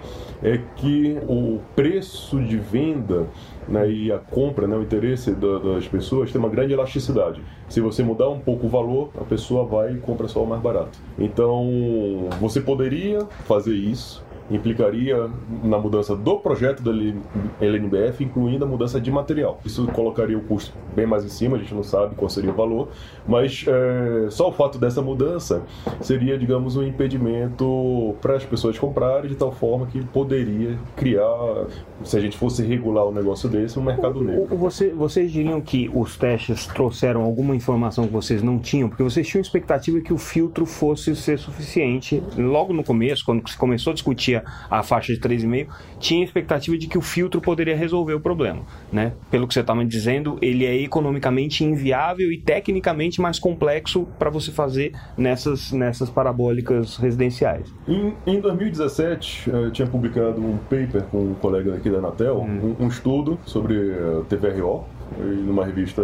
[0.42, 3.26] é que o preço de venda
[3.68, 7.42] né, e a compra, né, o interesse da- das pessoas tem uma grande elasticidade.
[7.68, 10.62] Se você mudar um pouco o valor, a pessoa vai e compra só o mais
[10.62, 10.98] barato.
[11.20, 15.30] Então, você poderia fazer isso implicaria
[15.64, 17.16] na mudança do projeto L-
[17.62, 19.60] LNBF, incluindo a mudança de material.
[19.66, 22.54] Isso colocaria o custo bem mais em cima, a gente não sabe qual seria o
[22.54, 22.90] valor,
[23.28, 25.64] mas é, só o fato dessa mudança
[26.02, 31.66] seria, digamos, um impedimento para as pessoas comprarem de tal forma que poderia criar,
[32.04, 34.48] se a gente fosse regular um negócio desse, um mercado negro.
[34.52, 38.90] O- Você, vocês diriam que os testes trouxeram alguma informação que vocês não tinham?
[38.90, 42.22] Porque vocês tinham expectativa que o filtro fosse ser suficiente.
[42.38, 44.37] Logo no começo, quando se começou a discutir
[44.70, 45.68] a faixa de 3,5,
[46.00, 48.62] tinha expectativa de que o filtro poderia resolver o problema.
[48.92, 49.14] Né?
[49.30, 54.30] Pelo que você está me dizendo, ele é economicamente inviável e tecnicamente mais complexo para
[54.30, 57.74] você fazer nessas, nessas parabólicas residenciais.
[57.88, 62.76] Em, em 2017, eu tinha publicado um paper com um colega aqui da Anatel, um,
[62.80, 64.86] um estudo sobre eh, TVRO,
[65.20, 66.04] numa revista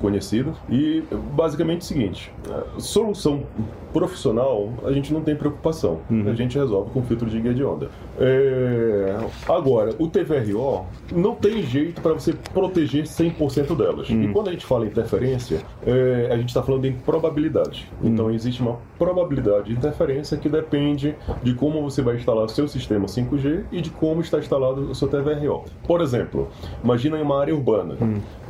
[0.00, 0.52] conhecida.
[0.68, 1.02] E
[1.34, 2.32] basicamente é o seguinte:
[2.78, 3.42] solução
[3.92, 7.88] profissional a gente não tem preocupação, a gente resolve com filtro de guia de onda.
[8.18, 9.16] É,
[9.48, 14.08] agora, o TVRO não tem jeito para você proteger 100% delas.
[14.10, 17.90] E quando a gente fala em interferência, é, a gente está falando em probabilidade.
[18.02, 22.68] Então existe uma probabilidade de interferência que depende de como você vai instalar o seu
[22.68, 25.64] sistema 5G e de como está instalado o seu TVRO.
[25.86, 26.48] Por exemplo,
[26.82, 27.96] imagina em uma área urbana.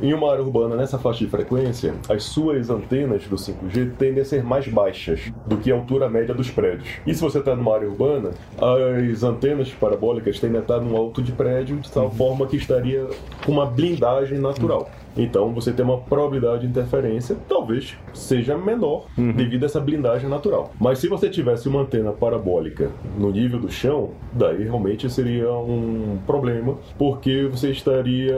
[0.01, 4.25] Em uma área urbana, nessa faixa de frequência, as suas antenas do 5G tendem a
[4.25, 6.89] ser mais baixas do que a altura média dos prédios.
[7.05, 11.21] E se você está numa área urbana, as antenas parabólicas tendem a estar num alto
[11.21, 13.07] de prédio de tal forma que estaria
[13.45, 14.89] com uma blindagem natural.
[15.17, 20.71] Então você tem uma probabilidade de interferência, talvez seja menor devido a essa blindagem natural.
[20.79, 26.17] Mas se você tivesse uma antena parabólica no nível do chão, daí realmente seria um
[26.25, 28.35] problema, porque você estaria,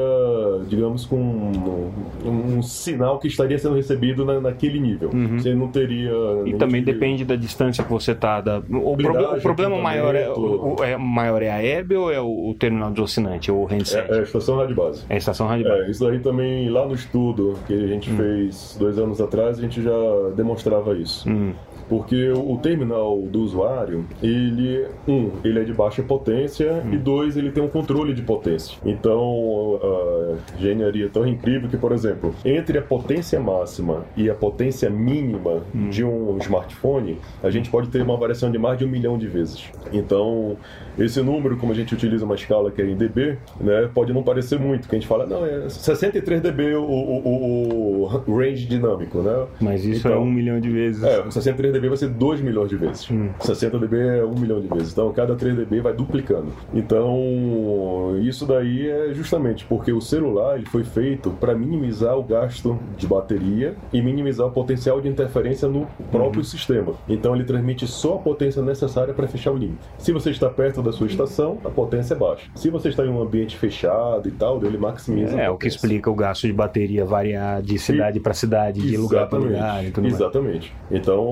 [0.68, 5.10] digamos, com um, um sinal que estaria sendo recebido na- naquele nível.
[5.38, 6.10] Você não teria.
[6.12, 8.42] E nenhum também tipo de- depende da distância que você está.
[8.42, 8.60] Da...
[8.70, 10.82] O, Blindagem, o problema maior é, equipamento.
[10.82, 13.66] o, é, maior é a Hebe ou é o, o terminal de oscilante, ou o
[13.66, 14.12] handset?
[14.12, 15.04] É, é a estação rádio base.
[15.10, 15.82] É a estação rádio base.
[15.84, 19.62] É, isso daí também, lá no estudo que a gente fez dois anos atrás, a
[19.62, 19.92] gente já
[20.36, 21.30] demonstrava isso.
[21.30, 21.54] Hum.
[21.90, 26.94] Porque o terminal do usuário, ele, um, ele é de baixa potência hum.
[26.94, 28.78] e dois, ele tem um controle de potência.
[28.86, 34.36] Então, a engenharia é tão incrível que, por exemplo, entre a potência máxima e a
[34.36, 35.90] potência mínima hum.
[35.90, 39.28] de um smartphone, a gente pode ter uma variação de mais de um milhão de
[39.28, 39.66] vezes.
[39.92, 40.58] Então,
[40.98, 44.22] esse número, como a gente utiliza uma escala que é em dB, né, pode não
[44.22, 49.20] parecer muito, que a gente fala, não, é 63 dB o, o, o range dinâmico,
[49.20, 49.48] né?
[49.60, 51.04] Mas isso é então, é um milhão de vezes.
[51.04, 53.10] É, 63 dB vai ser 2 milhões de vezes.
[53.10, 53.30] Hum.
[53.40, 54.92] 60 dB é 1 milhão de vezes.
[54.92, 56.48] Então, cada 3 dB vai duplicando.
[56.74, 62.78] Então, isso daí é justamente porque o celular ele foi feito para minimizar o gasto
[62.98, 66.44] de bateria e minimizar o potencial de interferência no próprio uhum.
[66.44, 66.94] sistema.
[67.08, 69.80] Então, ele transmite só a potência necessária para fechar o limite.
[69.98, 72.50] Se você está perto da sua estação, a potência é baixa.
[72.56, 75.40] Se você está em um ambiente fechado e tal, ele maximiza.
[75.40, 79.28] É, o que explica o gasto de bateria variar de cidade para cidade, de lugar
[79.28, 80.74] para lugar Exatamente.
[80.90, 81.24] Então,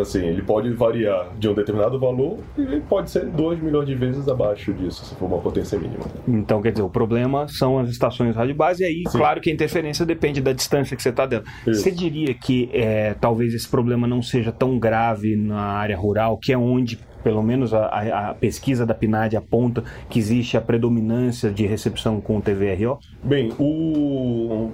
[0.00, 4.28] assim, ele pode variar de um determinado valor e pode ser 2 milhões de vezes
[4.28, 6.04] abaixo disso, se for uma potência mínima.
[6.26, 9.18] Então, quer dizer, o problema são as estações rádio base, e aí, Sim.
[9.18, 11.50] claro que a interferência depende da distância que você está dentro.
[11.66, 11.82] Isso.
[11.82, 16.52] Você diria que é, talvez esse problema não seja tão grave na área rural, que
[16.52, 21.66] é onde pelo menos a, a, pesquisa da PNAD aponta que existe a predominância de
[21.66, 22.98] recepção com TVRO?
[23.22, 24.70] Bem, o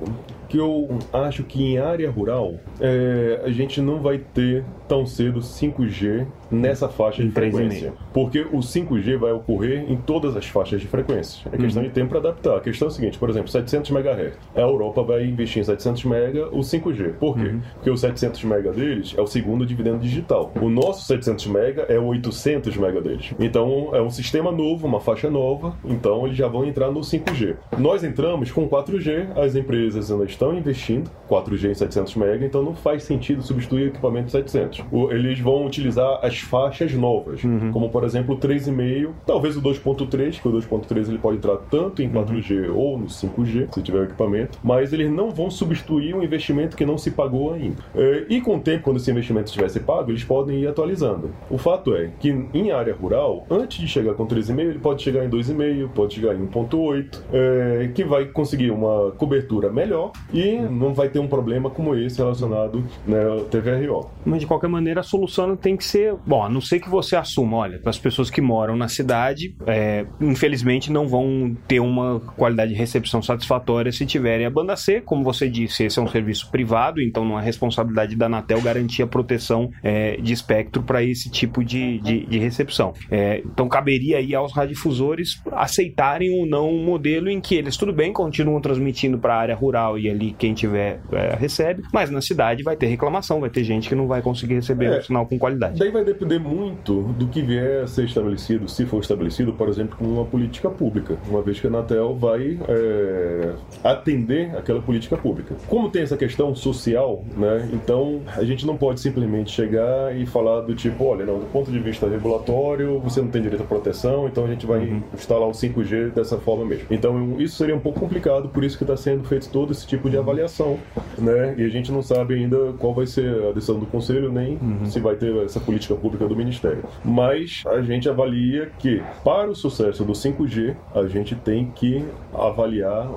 [0.48, 5.40] que eu acho que em área rural é, a gente não vai ter tão cedo
[5.40, 7.92] 5G nessa faixa de frequência.
[8.12, 11.48] Porque o 5G vai ocorrer em todas as faixas de frequência.
[11.52, 11.88] É questão uhum.
[11.88, 12.56] de tempo para adaptar.
[12.56, 14.34] A questão é a seguinte, por exemplo, 700 MHz.
[14.54, 17.12] A Europa vai investir em 700 MHz o 5G.
[17.14, 17.48] Por quê?
[17.48, 17.60] Uhum.
[17.74, 20.52] Porque o 700 MHz deles é o segundo dividendo digital.
[20.60, 23.34] O nosso 700 MHz é o 800 MHz deles.
[23.38, 27.56] Então é um sistema novo, uma faixa nova, então eles já vão entrar no 5G.
[27.78, 32.74] Nós entramos com 4G, as empresas ainda estão investindo 4G em 700 MHz, então não
[32.74, 34.75] faz sentido substituir o equipamento 700.
[35.10, 37.70] Eles vão utilizar as faixas novas, uhum.
[37.72, 42.02] como por exemplo o 3,5, talvez o 2.3, que o 2.3 ele pode entrar tanto
[42.02, 42.76] em 4G uhum.
[42.76, 46.86] ou no 5G, se tiver o equipamento, mas eles não vão substituir um investimento que
[46.86, 47.82] não se pagou ainda.
[47.94, 51.30] É, e com o tempo, quando esse investimento tivesse pago, eles podem ir atualizando.
[51.50, 55.24] O fato é que em área rural, antes de chegar com 3,5, ele pode chegar
[55.24, 60.94] em 2,5, pode chegar em 1.8, é, que vai conseguir uma cobertura melhor e não
[60.94, 64.10] vai ter um problema como esse relacionado né, ao TVRO.
[64.24, 67.16] Mas de qualquer maneira a solução tem que ser, bom, a não ser que você
[67.16, 72.72] assuma, olha, as pessoas que moram na cidade, é, infelizmente não vão ter uma qualidade
[72.72, 76.50] de recepção satisfatória se tiverem a banda C, como você disse, esse é um serviço
[76.50, 81.30] privado, então não é responsabilidade da Anatel garantir a proteção é, de espectro para esse
[81.30, 82.92] tipo de, de, de recepção.
[83.10, 87.92] É, então caberia aí aos radiodifusores aceitarem ou não um modelo em que eles, tudo
[87.92, 92.20] bem, continuam transmitindo para a área rural e ali quem tiver é, recebe, mas na
[92.20, 95.26] cidade vai ter reclamação, vai ter gente que não vai conseguir receber é, o sinal
[95.26, 95.78] com qualidade.
[95.78, 99.96] Daí vai depender muito do que vier a ser estabelecido, se for estabelecido, por exemplo,
[99.96, 103.52] como uma política pública, uma vez que a Anatel vai é,
[103.84, 105.54] atender aquela política pública.
[105.68, 110.62] Como tem essa questão social, né, então a gente não pode simplesmente chegar e falar
[110.62, 114.26] do tipo, olha, não, do ponto de vista regulatório, você não tem direito à proteção,
[114.26, 115.02] então a gente vai uhum.
[115.14, 116.86] instalar o 5G dessa forma mesmo.
[116.90, 120.10] Então isso seria um pouco complicado, por isso que está sendo feito todo esse tipo
[120.10, 120.78] de de avaliação,
[121.18, 121.54] né?
[121.58, 124.86] E a gente não sabe ainda qual vai ser a decisão do conselho, nem uhum.
[124.86, 126.84] se vai ter essa política pública do Ministério.
[127.04, 133.08] Mas a gente avalia que, para o sucesso do 5G, a gente tem que avaliar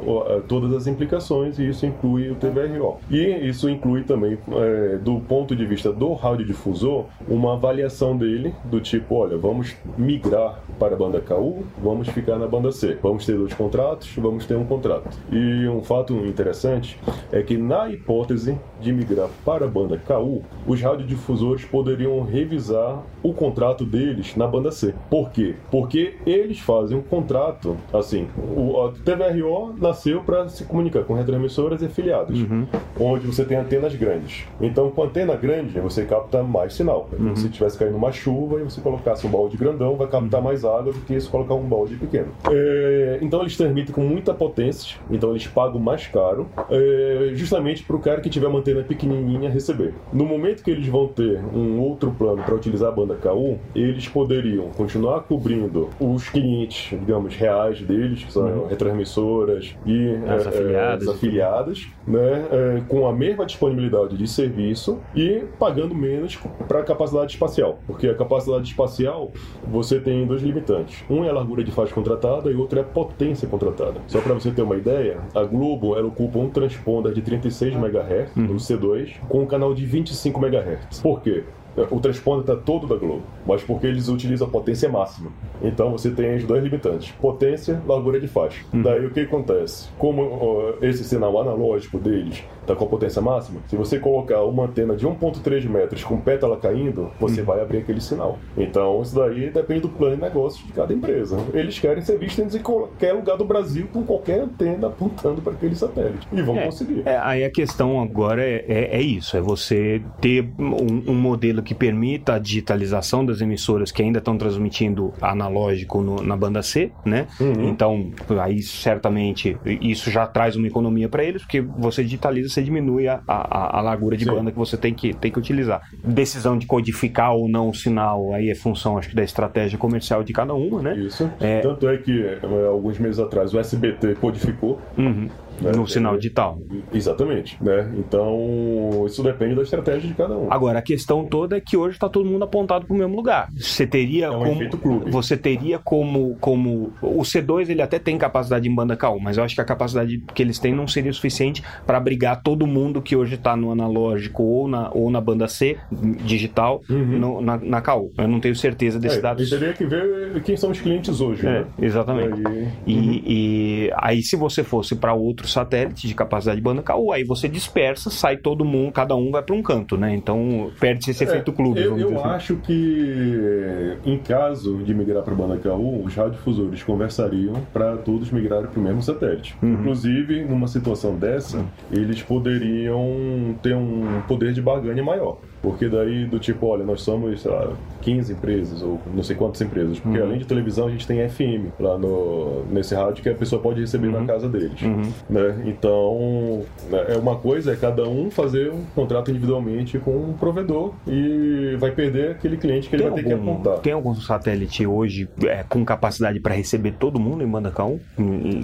[0.47, 2.97] todas as implicações e isso inclui o TVRO.
[3.09, 8.79] E isso inclui também, é, do ponto de vista do radiodifusor, uma avaliação dele do
[8.79, 12.97] tipo, olha, vamos migrar para a banda KU, vamos ficar na banda C.
[13.01, 15.09] Vamos ter dois contratos, vamos ter um contrato.
[15.31, 16.99] E um fato interessante
[17.31, 21.18] é que, na hipótese de migrar para a banda KU, os radiodifusores
[21.65, 24.93] poderiam revisar o contrato deles na banda C.
[25.09, 25.55] Por quê?
[25.71, 31.81] Porque eles fazem um contrato, assim, o a TVRO nasceu para se comunicar com retransmissoras
[31.81, 32.65] e afiliados, uhum.
[32.99, 34.45] onde você tem antenas grandes.
[34.61, 37.09] Então, com antena grande, você capta mais sinal.
[37.17, 37.35] Uhum.
[37.35, 40.93] Se tivesse caindo uma chuva e você colocasse um balde grandão, vai captar mais água
[40.93, 42.27] do que se colocar um balde pequeno.
[42.49, 46.47] É, então, eles transmitem com muita potência, então eles pagam mais caro.
[46.69, 49.93] É, justamente para o cara que tiver uma antena pequenininha receber.
[50.13, 54.07] No momento que eles vão ter um outro plano para utilizar a banda KU, eles
[54.07, 58.67] poderiam continuar cobrindo os clientes, digamos, reais deles, que são uhum.
[58.67, 64.99] retransmissoras e as é, afiliadas, as afiliadas né, é, com a mesma disponibilidade de serviço
[65.15, 69.31] e pagando menos para a capacidade espacial, porque a capacidade espacial
[69.67, 71.03] você tem dois limitantes.
[71.09, 73.99] Um é a largura de faixa contratada e outro é a potência contratada.
[74.07, 78.35] Só para você ter uma ideia, a Globo ela ocupa um transponder de 36 MHz
[78.35, 78.43] uhum.
[78.43, 80.98] no C2 com um canal de 25 MHz.
[81.01, 81.43] Por quê?
[81.89, 85.31] O transponder está todo da Globo, mas porque eles utilizam a potência máxima.
[85.61, 88.63] Então você tem os dois limitantes: potência, largura de faixa.
[88.73, 88.81] Uhum.
[88.81, 89.89] Daí o que acontece?
[89.97, 94.65] Como uh, esse sinal analógico deles está com a potência máxima, se você colocar uma
[94.65, 97.47] antena de 1.3 metros com pétala caindo, você uhum.
[97.47, 98.37] vai abrir aquele sinal.
[98.55, 101.37] Então isso daí depende do plano de negócio de cada empresa.
[101.53, 105.75] Eles querem ser vistos em qualquer lugar do Brasil com qualquer antena apontando para aquele
[105.75, 106.27] satélite.
[106.31, 107.03] E vão é, conseguir.
[107.05, 111.58] É, aí a questão agora é, é, é, isso: é você ter um, um modelo
[111.61, 116.91] que permita a digitalização das emissoras que ainda estão transmitindo analógico no, na banda C,
[117.05, 117.27] né?
[117.39, 117.69] Uhum.
[117.69, 123.07] Então, aí certamente isso já traz uma economia para eles, porque você digitaliza, você diminui
[123.07, 124.31] a, a, a largura de Sim.
[124.31, 125.81] banda que você tem que, tem que utilizar.
[126.03, 130.23] Decisão de codificar ou não o sinal, aí é função, acho que, da estratégia comercial
[130.23, 130.97] de cada uma, né?
[130.97, 131.29] Isso.
[131.39, 131.61] É...
[131.61, 134.79] Tanto é que, é, alguns meses atrás, o SBT codificou.
[134.97, 135.29] Uhum
[135.61, 135.71] né?
[135.75, 136.59] No sinal digital.
[136.93, 137.61] Exatamente.
[137.63, 137.91] Né?
[137.97, 140.51] Então, isso depende da estratégia de cada um.
[140.51, 143.49] Agora, a questão toda é que hoje está todo mundo apontado para o mesmo lugar.
[143.55, 145.11] Você teria é um como.
[145.11, 146.93] Você teria como, como.
[147.01, 150.23] O C2 ele até tem capacidade em banda K1, mas eu acho que a capacidade
[150.33, 154.43] que eles têm não seria suficiente para abrigar todo mundo que hoje está no analógico
[154.43, 155.77] ou na, ou na banda C
[156.23, 157.19] digital uhum.
[157.19, 158.11] no, na, na K1.
[158.17, 159.47] Eu não tenho certeza desse é, dado.
[159.47, 161.45] teria que ver quem são os clientes hoje.
[161.45, 161.65] É, né?
[161.81, 162.41] Exatamente.
[162.85, 163.21] E, uhum.
[163.25, 167.47] e aí, se você fosse para outro satélite de capacidade de banda KU, aí você
[167.47, 170.13] dispersa, sai todo mundo, cada um vai para um canto, né?
[170.13, 171.81] Então perde esse efeito é, clube.
[171.81, 172.29] Eu, eu assim.
[172.29, 178.67] acho que em caso de migrar para banda KU, os radiodifusores conversariam para todos migrarem
[178.67, 179.55] para o mesmo satélite.
[179.61, 179.73] Uhum.
[179.73, 185.39] Inclusive, numa situação dessa, eles poderiam ter um poder de barganha maior.
[185.61, 189.61] Porque daí, do tipo, olha, nós somos, sei lá, 15 empresas, ou não sei quantas
[189.61, 189.99] empresas.
[189.99, 190.25] Porque uhum.
[190.25, 193.81] além de televisão, a gente tem FM lá no, nesse rádio que a pessoa pode
[193.81, 194.21] receber uhum.
[194.21, 194.81] na casa deles.
[194.81, 195.11] Uhum.
[195.29, 195.63] Né?
[195.65, 200.93] Então, né, é uma coisa, é cada um fazer um contrato individualmente com um provedor
[201.07, 203.79] e vai perder aquele cliente que tem ele vai algum, ter que apontar.
[203.79, 207.99] Tem algum satélite hoje é, com capacidade para receber todo mundo em banda K1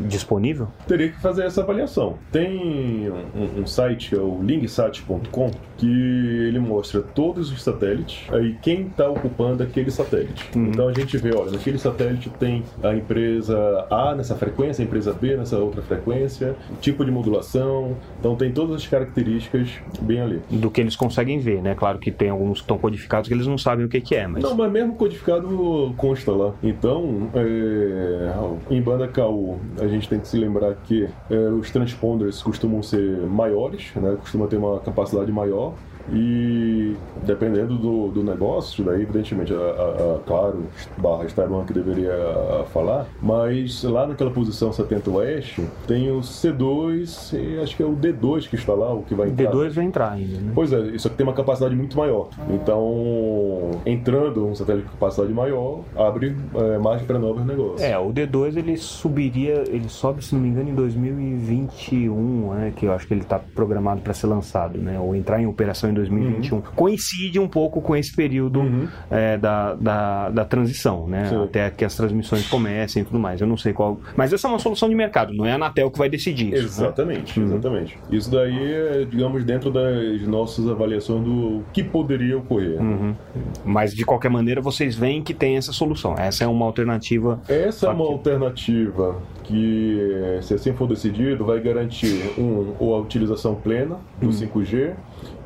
[0.07, 0.67] disponível?
[0.87, 2.15] Teria que fazer essa avaliação.
[2.31, 5.87] Tem um, um site, que é o linksat.com, que
[6.47, 10.49] ele mostra mostra todos os satélites e quem está ocupando aquele satélite.
[10.55, 10.67] Uhum.
[10.67, 15.11] Então a gente vê, olha, naquele satélite tem a empresa A nessa frequência, a empresa
[15.13, 17.95] B nessa outra frequência, tipo de modulação.
[18.19, 19.69] Então tem todas as características
[20.01, 20.41] bem ali.
[20.49, 21.73] Do que eles conseguem ver, né?
[21.73, 24.27] Claro que tem alguns que estão codificados que eles não sabem o que, que é,
[24.27, 24.43] mas.
[24.43, 26.53] Não, mas mesmo codificado consta lá.
[26.61, 28.73] Então, é...
[28.73, 33.21] em banda KU, a gente tem que se lembrar que é, os transponders costumam ser
[33.21, 34.17] maiores, né?
[34.19, 35.73] Costuma ter uma capacidade maior.
[36.11, 40.63] E dependendo do, do negócio, daí evidentemente a, a, a Claro
[40.97, 42.13] barra Taiwan que deveria
[42.71, 47.95] falar, mas lá naquela posição 70 Oeste tem o C2 e acho que é o
[47.95, 49.51] D2 que está lá, o que vai entrar.
[49.51, 50.51] D2 vai entrar ainda, né?
[50.53, 52.29] Pois é, isso aqui tem uma capacidade muito maior.
[52.49, 57.81] Então, entrando um satélite com capacidade maior, abre é, margem para novos negócios.
[57.81, 62.73] É, o D2 ele subiria, ele sobe, se não me engano, em 2021, né?
[62.75, 64.99] Que eu acho que ele está programado para ser lançado, né?
[64.99, 66.57] Ou entrar em operação em 2021.
[66.57, 66.63] Uhum.
[66.75, 68.87] Coincide um pouco com esse período uhum.
[69.09, 71.25] é, da, da, da, transição, né?
[71.29, 71.43] Sim.
[71.43, 73.41] Até que as transmissões comecem e tudo mais.
[73.41, 73.99] Eu não sei qual.
[74.15, 76.65] Mas essa é uma solução de mercado, não é a Anatel que vai decidir isso.
[76.65, 77.45] Exatamente, né?
[77.45, 77.97] exatamente.
[78.11, 82.79] Isso daí é, digamos, dentro das nossas avaliações do que poderia ocorrer.
[82.79, 83.15] Uhum.
[83.63, 86.15] Mas de qualquer maneira, vocês veem que tem essa solução.
[86.17, 87.39] Essa é uma alternativa.
[87.47, 93.55] Essa é uma alternativa que, se assim for decidido, vai garantir um, ou a utilização
[93.55, 94.95] plena do 5G uhum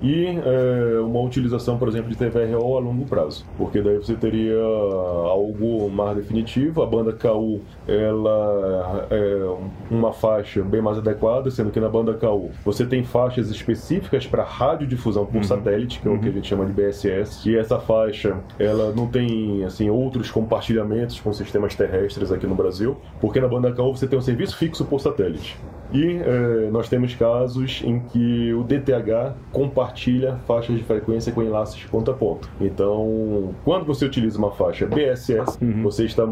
[0.01, 4.61] e é, uma utilização, por exemplo, de TVRO a longo prazo, porque daí você teria
[4.61, 6.81] algo mais definitivo.
[6.81, 9.55] A banda KU ela é
[9.91, 14.43] uma faixa bem mais adequada, sendo que na banda KU você tem faixas específicas para
[14.43, 15.43] radiodifusão por uhum.
[15.43, 16.35] satélite, que é o que a uhum.
[16.35, 21.75] gente chama de BSS, e essa faixa ela não tem assim outros compartilhamentos com sistemas
[21.75, 25.57] terrestres aqui no Brasil, porque na banda KU você tem um serviço fixo por satélite.
[25.91, 31.83] E é, nós temos casos em que o DTH compartilha faixas de frequência com enlaces
[31.85, 32.47] ponta a ponta.
[32.61, 35.83] Então, quando você utiliza uma faixa BSS, uhum.
[35.83, 36.27] você está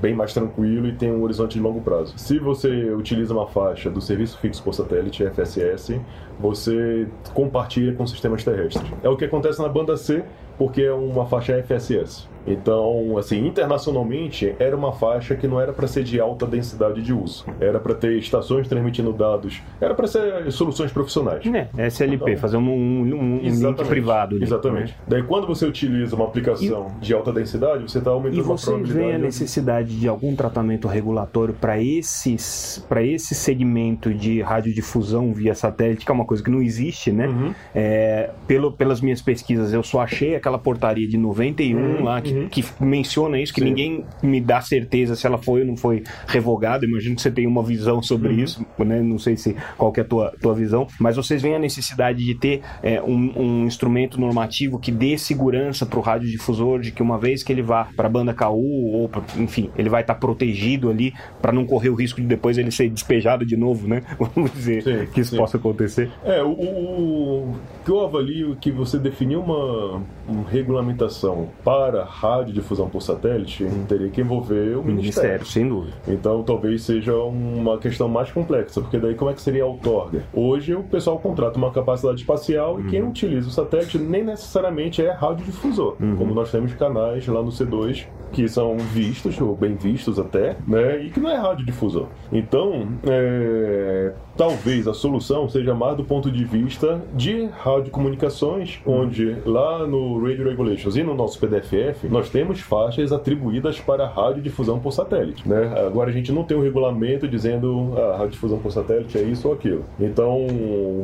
[0.00, 2.14] bem mais tranquilo e tem um horizonte de longo prazo.
[2.16, 6.00] Se você utiliza uma faixa do Serviço Fixo por Satélite, FSS,
[6.40, 8.90] você compartilha com sistemas terrestres.
[9.02, 10.24] É o que acontece na banda C,
[10.56, 12.28] porque é uma faixa FSS.
[12.46, 17.12] Então, assim, internacionalmente era uma faixa que não era para ser de alta densidade de
[17.12, 21.44] uso, era para ter estações transmitindo dados, era para ser soluções profissionais.
[21.46, 24.36] É, SLP, então, fazer um, um, um link privado.
[24.36, 24.92] Ali, exatamente.
[24.92, 24.98] Né?
[25.08, 28.90] Daí, quando você utiliza uma aplicação e, de alta densidade, você está aumentando a probabilidade.
[28.90, 34.40] E você vê a necessidade de algum tratamento regulatório para esses, para esse segmento de
[34.42, 37.28] radiodifusão via satélite, que é uma coisa que não existe, né?
[37.28, 37.54] Uhum.
[37.74, 42.33] É, pelo, pelas minhas pesquisas, eu só achei aquela portaria de 91 uhum, lá, que,
[42.34, 42.48] uhum.
[42.48, 43.66] que, menciona isso, que Sim.
[43.66, 46.84] ninguém me dá certeza se ela foi ou não foi revogada.
[46.84, 48.40] Imagino que você tem uma visão sobre uhum.
[48.40, 49.02] isso, né?
[49.02, 52.34] Não sei se qual é a tua, tua visão, mas vocês veem a necessidade de
[52.34, 57.18] ter é, um, um, instrumento normativo que dê segurança para o radiodifusor, de que uma
[57.18, 60.20] vez que ele vá para a banda KU, ou pra, enfim, ele vai estar tá
[60.20, 64.02] protegido ali para não correr o risco de depois ele ser despejado de novo, né?
[64.18, 65.36] Vamos dizer sim, que isso sim.
[65.36, 66.10] possa acontecer.
[66.24, 67.54] É, o, o,
[67.84, 74.20] que eu avalio que você definiu uma, uma regulamentação para radiodifusão por satélite teria que
[74.20, 74.94] envolver o Ministério.
[74.94, 75.96] Ministério, sem dúvida.
[76.08, 80.22] Então talvez seja uma questão mais complexa, porque daí como é que seria a outorga?
[80.32, 82.80] Hoje o pessoal contrata uma capacidade espacial uhum.
[82.80, 83.10] e quem uhum.
[83.10, 86.16] utiliza o satélite nem necessariamente é radiodifusor, uhum.
[86.16, 91.00] como nós temos canais lá no C2 que são vistos, ou bem vistos até, né,
[91.04, 92.08] e que não é radiodifusor.
[92.32, 99.86] Então, é, talvez a solução seja mais do ponto de vista de radiocomunicações, onde lá
[99.86, 105.46] no Radio Regulations e no nosso PDFF nós temos faixas atribuídas para radiodifusão por satélite.
[105.48, 105.74] Né?
[105.84, 109.48] Agora a gente não tem um regulamento dizendo a ah, radiodifusão por satélite é isso
[109.48, 109.84] ou aquilo.
[109.98, 110.46] Então,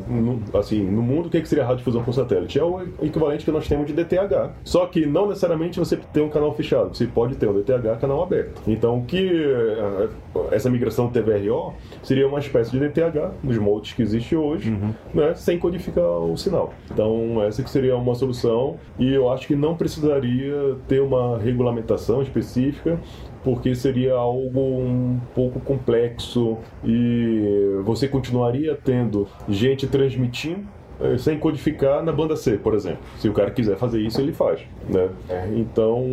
[0.08, 2.60] no, assim, no mundo o que, é que seria radiodifusão por satélite?
[2.60, 4.52] É o equivalente que nós temos de DTH.
[4.62, 8.22] Só que não necessariamente você tem um canal fechado, você pode ter um DTH canal
[8.22, 8.62] aberto.
[8.68, 10.08] Então, o que eh,
[10.52, 14.94] essa migração TVRO seria uma espécie de DTH nos moldes que existe hoje, uhum.
[15.12, 16.72] né, sem codificar o sinal.
[16.88, 22.22] Então, essa que seria uma solução e eu acho que não precisaria ter uma regulamentação
[22.22, 22.98] específica
[23.42, 30.66] porque seria algo um pouco complexo e você continuaria tendo gente transmitindo
[31.00, 33.00] eh, sem codificar na banda C, por exemplo.
[33.18, 34.60] Se o cara quiser fazer isso, ele faz.
[34.88, 35.08] Né?
[35.56, 36.04] Então,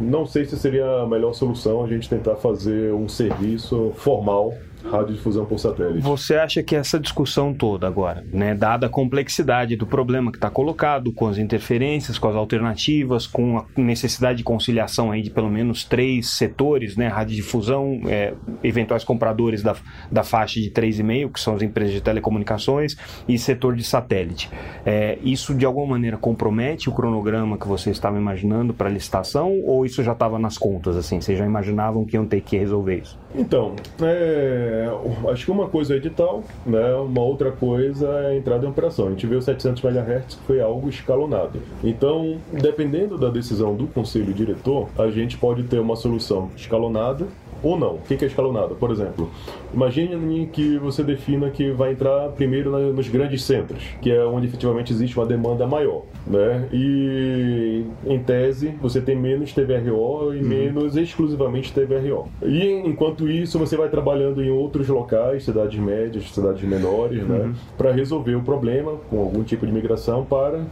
[0.00, 4.54] não sei se seria a melhor solução a gente tentar fazer um serviço formal
[4.84, 6.00] radiodifusão por satélite.
[6.00, 10.50] Você acha que essa discussão toda agora, né, dada a complexidade do problema que está
[10.50, 15.50] colocado, com as interferências, com as alternativas, com a necessidade de conciliação aí de pelo
[15.50, 19.74] menos três setores, né, radiodifusão, é, eventuais compradores da,
[20.10, 22.96] da faixa de 3,5, que são as empresas de telecomunicações,
[23.28, 24.50] e setor de satélite.
[24.84, 29.60] É, isso de alguma maneira compromete o cronograma que você estava imaginando para a licitação,
[29.64, 32.98] ou isso já estava nas contas, assim, vocês já imaginavam que iam ter que resolver
[32.98, 33.23] isso?
[33.34, 34.88] Então, é
[35.30, 36.94] acho que uma coisa é edital, né?
[36.94, 39.08] uma outra coisa é a entrada em operação.
[39.08, 41.60] A gente viu 700 MHz que foi algo escalonado.
[41.82, 47.26] Então, dependendo da decisão do conselho diretor, a gente pode ter uma solução escalonada
[47.64, 47.94] ou não.
[47.94, 48.74] O que é escalonado?
[48.74, 49.30] Por exemplo,
[49.72, 54.92] imagine que você defina que vai entrar primeiro nos grandes centros, que é onde efetivamente
[54.92, 56.68] existe uma demanda maior, né?
[56.72, 60.48] E em tese você tem menos TVRO e uhum.
[60.48, 62.28] menos exclusivamente TVRO.
[62.42, 67.36] E enquanto isso você vai trabalhando em outros locais, cidades médias, cidades menores, né?
[67.36, 67.48] uhum.
[67.48, 67.54] né?
[67.78, 70.62] Para resolver o problema com algum tipo de migração para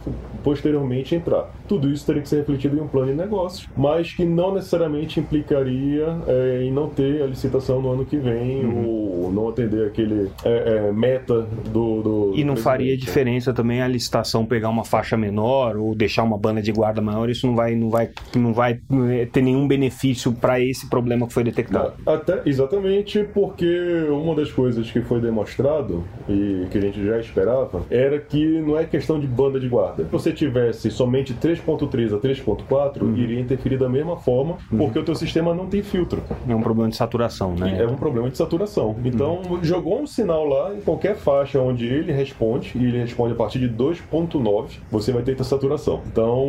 [0.43, 1.49] posteriormente entrar.
[1.67, 5.19] Tudo isso teria que ser refletido em um plano de negócios, mas que não necessariamente
[5.19, 8.87] implicaria é, em não não ter a licitação no ano que vem uhum.
[8.87, 13.87] ou não atender aquele é, é, meta do, do E não faria diferença também a
[13.87, 17.75] licitação pegar uma faixa menor ou deixar uma banda de guarda maior, isso não vai,
[17.75, 18.79] não vai, não vai
[19.11, 21.93] é, ter nenhum benefício para esse problema que foi detectado.
[22.05, 27.83] Até, exatamente porque uma das coisas que foi demonstrado e que a gente já esperava
[27.89, 30.03] era que não é questão de banda de guarda.
[30.03, 33.15] Se você tivesse somente 3.3 a 3.4, uhum.
[33.15, 34.77] iria interferir da mesma forma, uhum.
[34.77, 36.21] porque o teu sistema não tem filtro.
[36.47, 37.77] Um problema de saturação, né?
[37.79, 38.95] É um problema de saturação.
[39.03, 39.59] Então, hum.
[39.61, 43.59] jogou um sinal lá em qualquer faixa onde ele responde, e ele responde a partir
[43.59, 46.01] de 2.9, você vai ter saturação.
[46.07, 46.47] Então,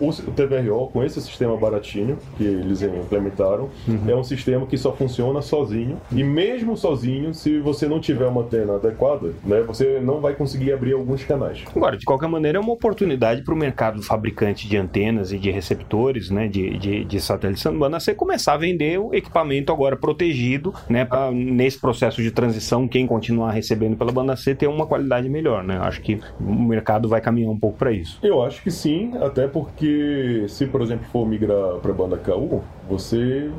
[0.00, 4.04] o TVRO, com esse sistema baratinho que eles implementaram, uhum.
[4.06, 6.00] é um sistema que só funciona sozinho.
[6.12, 10.72] E mesmo sozinho, se você não tiver uma antena adequada, né, você não vai conseguir
[10.72, 11.64] abrir alguns canais.
[11.74, 15.50] Agora, de qualquer maneira, é uma oportunidade para o mercado fabricante de antenas e de
[15.50, 20.74] receptores, né, de, de, de satélites banda você começar a vender o equipamento agora protegido,
[20.88, 25.28] né, para nesse processo de transição, quem continuar recebendo pela banda C ter uma qualidade
[25.28, 25.78] melhor, né?
[25.80, 28.18] Acho que o mercado vai caminhar um pouco para isso.
[28.22, 33.50] Eu acho que sim, até porque se, por exemplo, for migrar para banda KU, você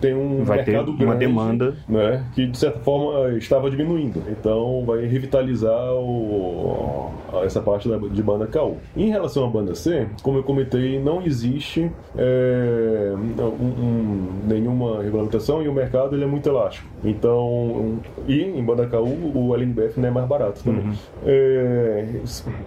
[0.00, 4.22] tem um vai mercado ter uma grande, demanda né, que de certa forma estava diminuindo.
[4.28, 7.10] Então vai revitalizar o,
[7.44, 8.76] essa parte da, de banda KU.
[8.96, 15.62] Em relação à banda C, como eu comentei, não existe é, um, um, nenhuma regulamentação
[15.62, 16.88] e o mercado ele é muito elástico.
[17.04, 20.86] Então, e em banda KU o LNBF não é mais barato também.
[20.86, 20.94] Uhum.
[21.24, 22.04] É,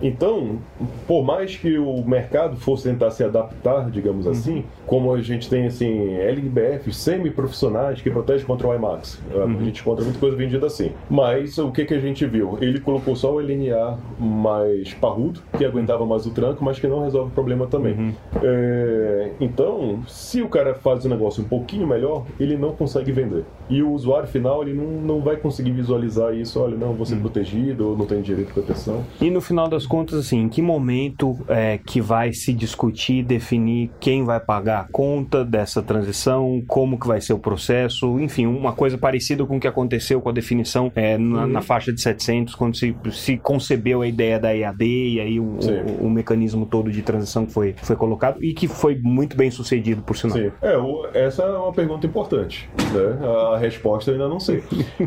[0.01, 0.59] então,
[1.07, 4.31] por mais que o mercado fosse tentar se adaptar, digamos uhum.
[4.31, 9.21] assim, como a gente tem assim LNBF sem semi-profissionais que protegem contra o IMAX.
[9.33, 9.59] Uhum.
[9.59, 10.91] A gente encontra muita coisa vendida assim.
[11.09, 12.57] Mas o que, que a gente viu?
[12.61, 17.03] Ele colocou só o LNA mais parrudo, que aguentava mais o tranco, mas que não
[17.03, 17.93] resolve o problema também.
[17.93, 18.13] Uhum.
[18.41, 23.43] É, então, se o cara faz o negócio um pouquinho melhor, ele não consegue vender.
[23.69, 27.15] E o usuário final, ele não, não vai conseguir visualizar isso, olha, não, vou ser
[27.15, 27.21] uhum.
[27.21, 29.05] protegido, ou não tenho direito de proteção.
[29.21, 33.91] E no final das contas, assim, em que momento é, que vai se discutir, definir
[33.99, 38.73] quem vai pagar a conta dessa transição, como que vai ser o processo, enfim, uma
[38.73, 41.47] coisa parecida com o que aconteceu com a definição é, na, uhum.
[41.47, 45.43] na, faixa de 700, quando se, se concebeu a ideia da EAD e aí o,
[45.43, 49.51] o, o, mecanismo todo de transição que foi, foi colocado e que foi muito bem
[49.51, 50.37] sucedido, por sinal.
[50.37, 53.27] Sim, é, o, essa é uma pergunta importante, né?
[53.53, 54.63] A resposta eu ainda não sei,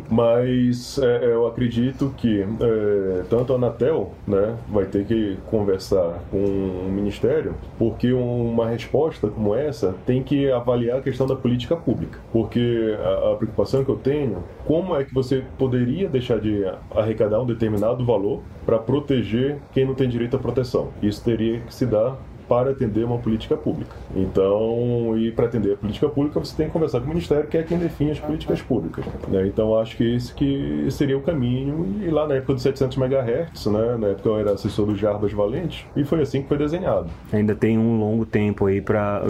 [0.09, 6.39] mas é, eu acredito que é, tanto a Anatel, né, vai ter que conversar com
[6.39, 12.19] o Ministério, porque uma resposta como essa tem que avaliar a questão da política pública,
[12.33, 17.41] porque a, a preocupação que eu tenho, como é que você poderia deixar de arrecadar
[17.41, 20.89] um determinado valor para proteger quem não tem direito à proteção?
[21.03, 22.17] Isso teria que se dar
[22.53, 23.97] para atender uma política pública.
[24.15, 27.57] Então, e para atender a política pública, você tem que conversar com o Ministério, que
[27.57, 29.07] é quem define as políticas públicas.
[29.27, 29.47] Né?
[29.47, 32.03] Então, acho que esse que seria o caminho.
[32.03, 33.97] E lá na época dos 700 MHz, né?
[33.99, 37.09] na época eu era assessor do Jarbas Valente, e foi assim que foi desenhado.
[37.33, 39.25] Ainda tem um longo tempo aí para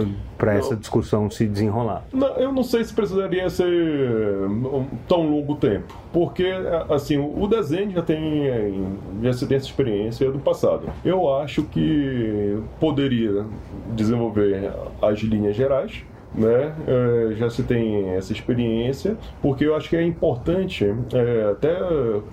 [0.47, 2.03] essa discussão se desenrolar.
[2.11, 3.71] Não, eu não sei se precisaria ser
[5.07, 6.51] tão longo tempo, porque
[6.89, 8.83] assim o desenho já tem
[9.21, 10.89] já se tem essa experiência do passado.
[11.05, 13.45] Eu acho que poderia poderia
[13.95, 16.03] desenvolver as linhas gerais
[16.35, 16.73] né?
[16.87, 21.77] É, já se tem essa experiência, porque eu acho que é importante, é, até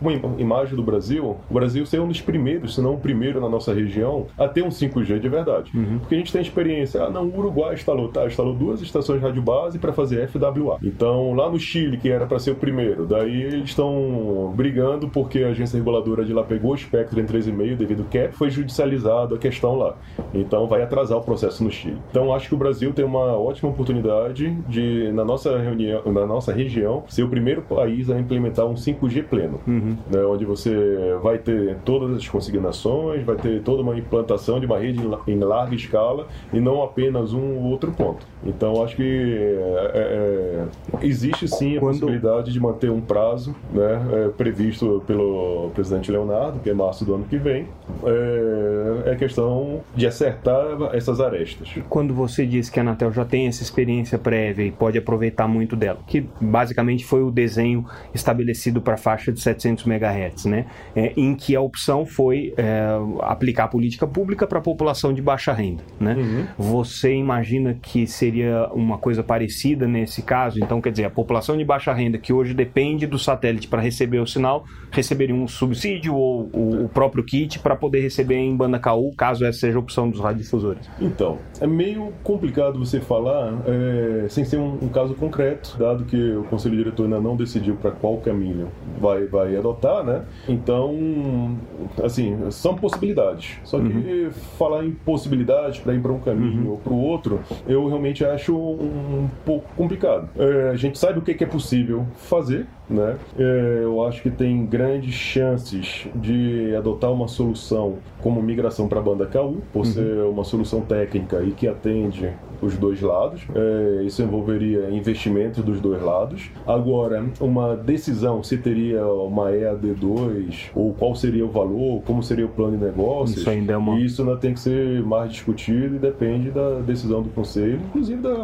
[0.00, 3.48] uma imagem do Brasil, o Brasil ser um dos primeiros, se não o primeiro na
[3.48, 5.70] nossa região, a ter um 5G de verdade.
[5.74, 5.98] Uhum.
[5.98, 9.26] Porque a gente tem experiência, ah, não, o Uruguai instalou, tá, instalou duas estações de
[9.26, 10.78] rádio base para fazer FWA.
[10.82, 15.42] Então, lá no Chile, que era para ser o primeiro, daí eles estão brigando porque
[15.42, 19.34] a agência reguladora de lá pegou o espectro em 3,5 devido ao cap, foi judicializado
[19.34, 19.96] a questão lá.
[20.32, 21.98] Então, vai atrasar o processo no Chile.
[22.10, 26.26] Então, acho que o Brasil tem uma ótima oportunidade oportunidade de, na nossa reunião, na
[26.26, 29.96] nossa região, ser o primeiro país a implementar um 5G pleno, uhum.
[30.10, 34.78] né, onde você vai ter todas as consignações, vai ter toda uma implantação de uma
[34.78, 38.26] rede em larga escala e não apenas um ou outro ponto.
[38.44, 40.66] Então, acho que é,
[41.02, 42.00] é, existe sim a Quando...
[42.00, 47.14] possibilidade de manter um prazo né, é, previsto pelo presidente Leonardo, que é março do
[47.14, 47.66] ano que vem.
[48.04, 51.74] É, é questão de acertar essas arestas.
[51.88, 55.48] Quando você diz que a Anatel já tem essa experiência experiência prévia e pode aproveitar
[55.48, 60.66] muito dela, que basicamente foi o desenho estabelecido para a faixa de 700 MHz, né?
[60.94, 62.88] É, em que a opção foi é,
[63.22, 66.14] aplicar a política pública para a população de baixa renda, né?
[66.14, 66.46] Uhum.
[66.58, 70.58] Você imagina que seria uma coisa parecida nesse caso?
[70.62, 74.18] Então, quer dizer, a população de baixa renda que hoje depende do satélite para receber
[74.18, 78.78] o sinal, receberia um subsídio ou o, o próprio kit para poder receber em banda
[78.78, 80.88] KU, caso essa seja a opção dos radiodifusores?
[81.00, 86.32] Então, é meio complicado você falar é, sem ser um, um, caso concreto, dado que
[86.32, 88.68] o conselho diretor ainda não decidiu para qual caminho
[89.00, 90.22] vai, vai adotar, né?
[90.48, 91.56] Então,
[92.02, 93.58] assim, são possibilidades.
[93.64, 94.30] Só que uhum.
[94.58, 96.70] falar em possibilidades para ir para um caminho uhum.
[96.72, 100.28] ou para o outro, eu realmente acho um, um pouco complicado.
[100.36, 103.16] É, a gente sabe o que é possível fazer, né?
[103.38, 109.02] É, eu acho que tem grandes chances de adotar uma solução como migração para a
[109.02, 109.84] banda KU, por uhum.
[109.84, 112.30] ser uma solução técnica e que atende
[112.60, 113.42] os dois lados.
[113.54, 116.50] É, isso envolveria investimentos dos dois lados.
[116.66, 122.48] Agora, uma decisão se teria uma EAD2 ou qual seria o valor, como seria o
[122.48, 123.98] plano de negócios, isso ainda é uma...
[123.98, 128.34] isso ainda tem que ser mais discutido e depende da decisão do conselho, inclusive da,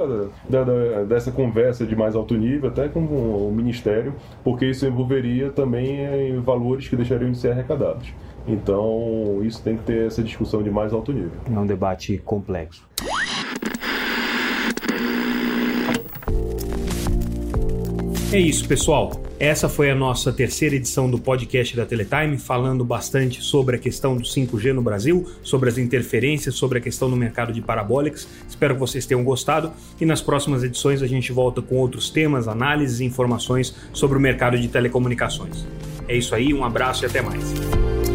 [0.48, 4.14] da, da dessa conversa de mais alto nível, até com o Ministério,
[4.46, 8.12] porque isso envolveria também é, valores que deixariam de ser arrecadados.
[8.46, 11.32] Então, isso tem que ter essa discussão de mais alto nível.
[11.52, 12.88] É um debate complexo.
[18.36, 19.18] É isso, pessoal.
[19.40, 24.14] Essa foi a nossa terceira edição do podcast da Teletime, falando bastante sobre a questão
[24.14, 28.28] do 5G no Brasil, sobre as interferências, sobre a questão do mercado de parabólicas.
[28.46, 32.46] Espero que vocês tenham gostado e nas próximas edições a gente volta com outros temas,
[32.46, 35.64] análises e informações sobre o mercado de telecomunicações.
[36.06, 38.05] É isso aí, um abraço e até mais.